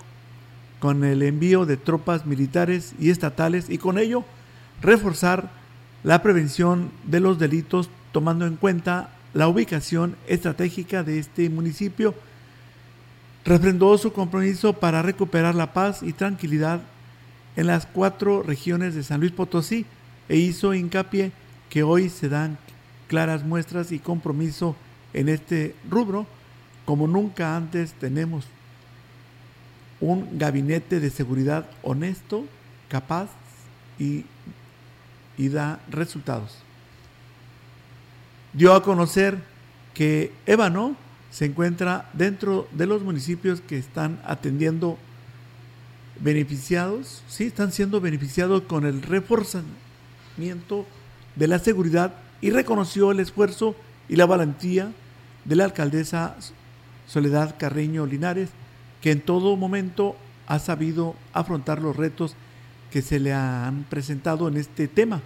con 0.80 1.04
el 1.04 1.24
envío 1.24 1.66
de 1.66 1.78
tropas 1.78 2.28
militares 2.28 2.94
y 3.00 3.10
estatales 3.10 3.68
y 3.68 3.80
con 3.80 3.98
ello 3.98 4.24
reforzar 4.84 5.50
la 6.04 6.22
prevención 6.22 6.92
de 7.06 7.20
los 7.20 7.40
delitos 7.40 7.90
tomando 8.12 8.46
en 8.46 8.58
cuenta 8.58 9.10
la 9.34 9.48
ubicación 9.48 10.18
estratégica 10.28 11.02
de 11.02 11.18
este 11.18 11.50
municipio 11.50 12.14
refrendó 13.46 13.98
su 13.98 14.14
compromiso 14.14 14.74
para 14.74 15.02
recuperar 15.02 15.56
la 15.56 15.74
paz 15.74 16.04
y 16.04 16.14
tranquilidad 16.14 16.82
en 17.56 17.68
las 17.68 17.86
cuatro 17.86 18.44
regiones 18.44 18.96
de 18.96 19.04
San 19.04 19.20
Luis 19.20 19.32
Potosí 19.32 19.86
e 20.30 20.38
hizo 20.38 20.74
hincapié 20.74 21.32
que 21.70 21.84
hoy 21.84 22.10
se 22.10 22.30
dan 22.30 22.58
claras 23.08 23.44
muestras 23.44 23.92
y 23.92 24.00
compromiso 24.00 24.76
en 25.14 25.30
este 25.30 25.76
rubro 25.90 26.26
como 26.86 27.08
nunca 27.08 27.56
antes 27.56 27.94
tenemos 27.94 28.46
un 30.00 30.38
gabinete 30.38 31.00
de 31.00 31.10
seguridad 31.10 31.70
honesto, 31.84 32.46
capaz 32.90 33.30
y, 34.00 34.26
y 35.38 35.50
da 35.50 35.80
resultados. 35.90 36.58
Dio 38.54 38.74
a 38.74 38.84
conocer 38.84 39.38
que 39.94 40.34
Ébano 40.46 40.96
se 41.32 41.46
encuentra 41.46 42.10
dentro 42.14 42.68
de 42.72 42.86
los 42.86 43.02
municipios 43.02 43.62
que 43.62 43.78
están 43.78 44.20
atendiendo 44.26 44.98
beneficiados, 46.20 47.24
sí, 47.28 47.46
están 47.46 47.72
siendo 47.72 48.02
beneficiados 48.02 48.64
con 48.64 48.86
el 48.86 49.02
reforzamiento 49.02 50.86
de 51.36 51.48
la 51.48 51.60
seguridad 51.60 52.14
y 52.42 52.52
reconoció 52.52 53.12
el 53.12 53.22
esfuerzo 53.22 53.76
y 54.10 54.18
la 54.18 54.26
valentía 54.26 54.92
de 55.46 55.56
la 55.56 55.64
alcaldesa 55.64 56.36
Soledad 57.08 57.56
Carreño 57.58 58.06
Linares, 58.06 58.50
que 59.02 59.12
en 59.12 59.22
todo 59.22 59.56
momento 59.56 60.16
ha 60.48 60.60
sabido 60.60 61.16
afrontar 61.34 61.82
los 61.82 61.96
retos 61.96 62.36
que 62.92 63.02
se 63.02 63.20
le 63.20 63.34
han 63.34 63.86
presentado 63.90 64.48
en 64.48 64.58
este 64.58 64.88
tema. 64.88 65.22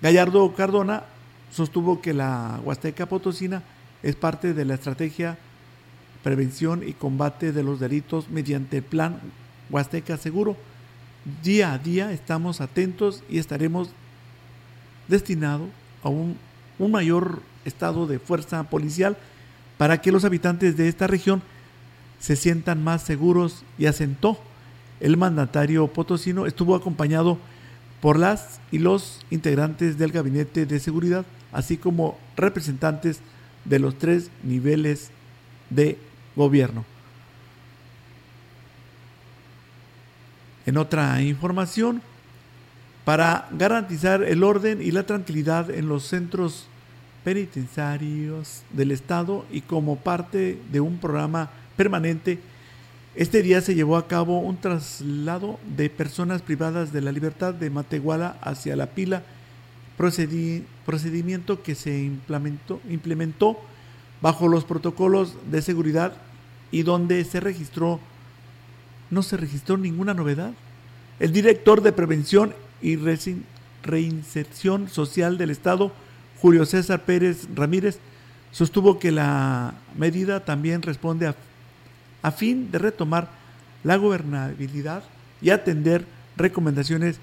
Gallardo 0.00 0.54
Cardona 0.54 1.04
sostuvo 1.50 2.00
que 2.00 2.14
la 2.14 2.60
Huasteca 2.64 3.06
Potosina 3.06 3.62
es 4.04 4.16
parte 4.16 4.52
de 4.52 4.66
la 4.66 4.74
estrategia 4.74 5.38
prevención 6.22 6.86
y 6.86 6.92
combate 6.92 7.52
de 7.52 7.62
los 7.62 7.80
delitos 7.80 8.28
mediante 8.28 8.76
el 8.76 8.82
plan 8.82 9.18
Huasteca 9.70 10.18
Seguro. 10.18 10.56
Día 11.42 11.72
a 11.72 11.78
día 11.78 12.12
estamos 12.12 12.60
atentos 12.60 13.24
y 13.30 13.38
estaremos 13.38 13.88
destinados 15.08 15.68
a 16.02 16.10
un, 16.10 16.36
un 16.78 16.90
mayor 16.90 17.40
estado 17.64 18.06
de 18.06 18.18
fuerza 18.18 18.62
policial 18.64 19.16
para 19.78 20.02
que 20.02 20.12
los 20.12 20.26
habitantes 20.26 20.76
de 20.76 20.88
esta 20.88 21.06
región 21.06 21.42
se 22.20 22.36
sientan 22.36 22.84
más 22.84 23.02
seguros 23.02 23.64
y 23.78 23.86
asentó. 23.86 24.38
El 25.00 25.16
mandatario 25.16 25.86
potosino 25.88 26.44
estuvo 26.44 26.74
acompañado 26.74 27.38
por 28.02 28.18
las 28.18 28.60
y 28.70 28.78
los 28.80 29.24
integrantes 29.30 29.96
del 29.96 30.12
gabinete 30.12 30.66
de 30.66 30.78
seguridad, 30.78 31.24
así 31.52 31.78
como 31.78 32.18
representantes 32.36 33.20
los 33.64 33.98
tres 33.98 34.30
niveles 34.42 35.10
de 35.70 35.98
gobierno. 36.36 36.84
En 40.66 40.78
otra 40.78 41.20
información, 41.22 42.00
para 43.04 43.48
garantizar 43.50 44.22
el 44.22 44.42
orden 44.42 44.80
y 44.80 44.90
la 44.90 45.04
tranquilidad 45.04 45.70
en 45.70 45.88
los 45.88 46.04
centros 46.04 46.66
penitenciarios 47.22 48.62
del 48.70 48.90
Estado 48.90 49.44
y 49.50 49.60
como 49.60 49.96
parte 49.96 50.58
de 50.72 50.80
un 50.80 50.98
programa 50.98 51.50
permanente, 51.76 52.38
este 53.14 53.42
día 53.42 53.60
se 53.60 53.74
llevó 53.74 53.96
a 53.96 54.08
cabo 54.08 54.40
un 54.40 54.56
traslado 54.56 55.60
de 55.76 55.88
personas 55.88 56.42
privadas 56.42 56.92
de 56.92 57.00
la 57.00 57.12
libertad 57.12 57.54
de 57.54 57.70
Matehuala 57.70 58.38
hacia 58.40 58.74
la 58.74 58.86
pila 58.86 59.22
procedimiento 59.96 61.62
que 61.62 61.74
se 61.74 62.02
implementó, 62.02 62.80
implementó 62.88 63.58
bajo 64.20 64.48
los 64.48 64.64
protocolos 64.64 65.36
de 65.50 65.62
seguridad 65.62 66.14
y 66.70 66.82
donde 66.82 67.24
se 67.24 67.40
registró, 67.40 68.00
no 69.10 69.22
se 69.22 69.36
registró 69.36 69.76
ninguna 69.76 70.14
novedad. 70.14 70.52
El 71.20 71.32
director 71.32 71.82
de 71.82 71.92
Prevención 71.92 72.54
y 72.82 72.98
Reinserción 73.82 74.88
Social 74.88 75.38
del 75.38 75.50
Estado, 75.50 75.92
Julio 76.40 76.66
César 76.66 77.04
Pérez 77.04 77.46
Ramírez, 77.54 77.98
sostuvo 78.50 78.98
que 78.98 79.12
la 79.12 79.74
medida 79.96 80.44
también 80.44 80.82
responde 80.82 81.26
a, 81.26 81.36
a 82.22 82.30
fin 82.30 82.70
de 82.70 82.78
retomar 82.78 83.28
la 83.84 83.96
gobernabilidad 83.96 85.04
y 85.40 85.50
atender 85.50 86.06
recomendaciones 86.36 87.20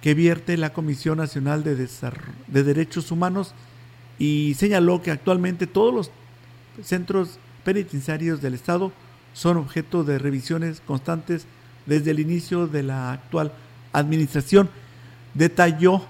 que 0.00 0.14
vierte 0.14 0.56
la 0.56 0.72
Comisión 0.72 1.18
Nacional 1.18 1.64
de, 1.64 1.74
de 1.74 2.62
Derechos 2.62 3.10
Humanos 3.10 3.54
y 4.18 4.54
señaló 4.54 5.02
que 5.02 5.10
actualmente 5.10 5.66
todos 5.66 5.94
los 5.94 6.10
centros 6.82 7.38
penitenciarios 7.64 8.40
del 8.40 8.54
Estado 8.54 8.92
son 9.32 9.56
objeto 9.56 10.04
de 10.04 10.18
revisiones 10.18 10.80
constantes 10.80 11.46
desde 11.84 12.10
el 12.10 12.20
inicio 12.20 12.66
de 12.66 12.82
la 12.82 13.12
actual 13.12 13.52
administración. 13.92 14.70
Detalló 15.34 16.04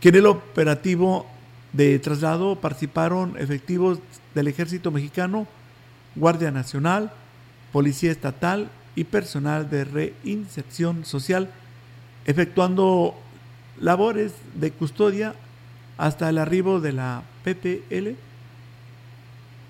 que 0.00 0.08
en 0.08 0.16
el 0.16 0.26
operativo 0.26 1.26
de 1.72 1.98
traslado 1.98 2.56
participaron 2.60 3.36
efectivos 3.38 3.98
del 4.34 4.48
Ejército 4.48 4.90
Mexicano, 4.90 5.46
Guardia 6.16 6.50
Nacional, 6.50 7.12
Policía 7.72 8.10
Estatal 8.10 8.70
y 8.94 9.04
personal 9.04 9.70
de 9.70 9.84
reinserción 9.84 11.04
social, 11.04 11.50
efectuando 12.26 13.14
labores 13.80 14.32
de 14.54 14.70
custodia 14.70 15.34
hasta 15.96 16.28
el 16.28 16.38
arribo 16.38 16.80
de 16.80 16.92
la 16.92 17.22
PPL. 17.44 18.16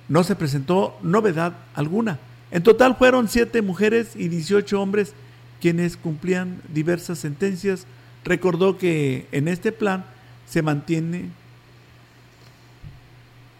No 0.08 0.24
se 0.24 0.36
presentó 0.36 0.96
novedad 1.02 1.54
alguna. 1.74 2.18
En 2.50 2.62
total 2.62 2.96
fueron 2.96 3.28
siete 3.28 3.62
mujeres 3.62 4.14
y 4.14 4.28
18 4.28 4.80
hombres 4.80 5.14
quienes 5.60 5.96
cumplían 5.96 6.60
diversas 6.72 7.18
sentencias. 7.18 7.86
Recordó 8.24 8.78
que 8.78 9.26
en 9.32 9.48
este 9.48 9.72
plan 9.72 10.04
se 10.46 10.60
mantiene 10.62 11.30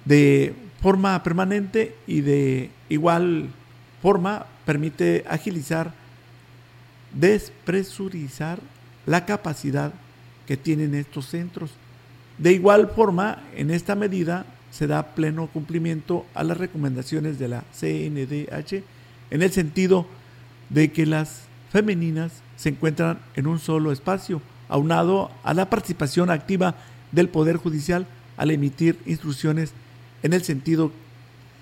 de 0.05 0.55
forma 0.81 1.23
permanente 1.23 1.97
y 2.07 2.21
de 2.21 2.71
igual 2.89 3.51
forma 4.03 4.47
permite 4.67 5.25
agilizar, 5.29 5.95
despresurizar 7.15 8.59
la 9.07 9.25
capacidad 9.25 9.93
que 10.47 10.57
tienen 10.57 10.95
estos 10.95 11.27
centros. 11.27 11.71
De 12.39 12.53
igual 12.53 12.91
forma, 12.95 13.43
en 13.55 13.71
esta 13.71 13.95
medida 13.95 14.47
se 14.71 14.87
da 14.87 15.15
pleno 15.15 15.49
cumplimiento 15.49 16.25
a 16.35 16.45
las 16.45 16.57
recomendaciones 16.57 17.39
de 17.39 17.49
la 17.49 17.65
CNDH 17.73 18.83
en 19.31 19.43
el 19.43 19.53
sentido 19.53 20.07
de 20.71 20.91
que 20.91 21.07
las 21.07 21.43
femeninas 21.71 22.33
se 22.57 22.71
encuentran 22.71 23.19
en 23.35 23.47
un 23.47 23.59
solo 23.59 23.93
espacio, 23.93 24.41
aunado 24.69 25.31
a 25.43 25.53
la 25.53 25.69
participación 25.69 26.31
activa 26.31 26.75
del 27.13 27.29
Poder 27.29 27.57
Judicial 27.57 28.07
al 28.37 28.51
emitir 28.51 28.99
instrucciones 29.05 29.73
en 30.23 30.33
el 30.33 30.43
sentido 30.43 30.93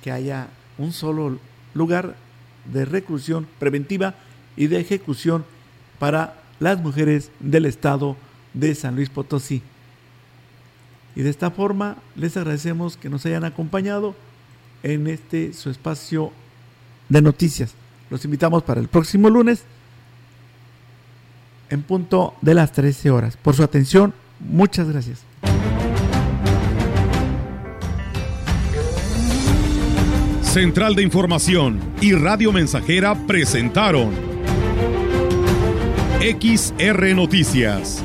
que 0.03 0.12
haya 0.12 0.49
un 0.78 0.93
solo 0.93 1.39
lugar 1.74 2.16
de 2.64 2.85
reclusión 2.85 3.47
preventiva 3.59 4.14
y 4.57 4.68
de 4.68 4.81
ejecución 4.81 5.45
para 5.99 6.43
las 6.59 6.81
mujeres 6.81 7.31
del 7.41 7.66
estado 7.66 8.16
de 8.55 8.74
San 8.74 8.96
Luis 8.96 9.09
Potosí. 9.09 9.62
Y 11.14 11.22
de 11.22 11.30
esta 11.30 11.51
forma 11.51 11.96
les 12.16 12.36
agradecemos 12.36 12.96
que 12.96 13.09
nos 13.09 13.26
hayan 13.26 13.44
acompañado 13.44 14.14
en 14.82 15.07
este 15.07 15.53
su 15.53 15.70
espacio 15.70 16.32
de 17.09 17.22
noticias. 17.22 17.74
Los 18.11 18.24
invitamos 18.24 18.62
para 18.62 18.80
el 18.80 18.88
próximo 18.88 19.28
lunes 19.30 19.64
en 21.68 21.82
punto 21.82 22.34
de 22.40 22.55
las 22.55 22.72
13 22.72 23.11
horas. 23.11 23.36
Por 23.36 23.55
su 23.55 23.62
atención, 23.62 24.12
muchas 24.40 24.88
gracias. 24.88 25.24
Central 30.42 30.96
de 30.96 31.03
Información 31.03 31.78
y 32.01 32.12
Radio 32.12 32.51
Mensajera 32.51 33.14
presentaron 33.26 34.11
XR 36.20 37.14
Noticias. 37.14 38.05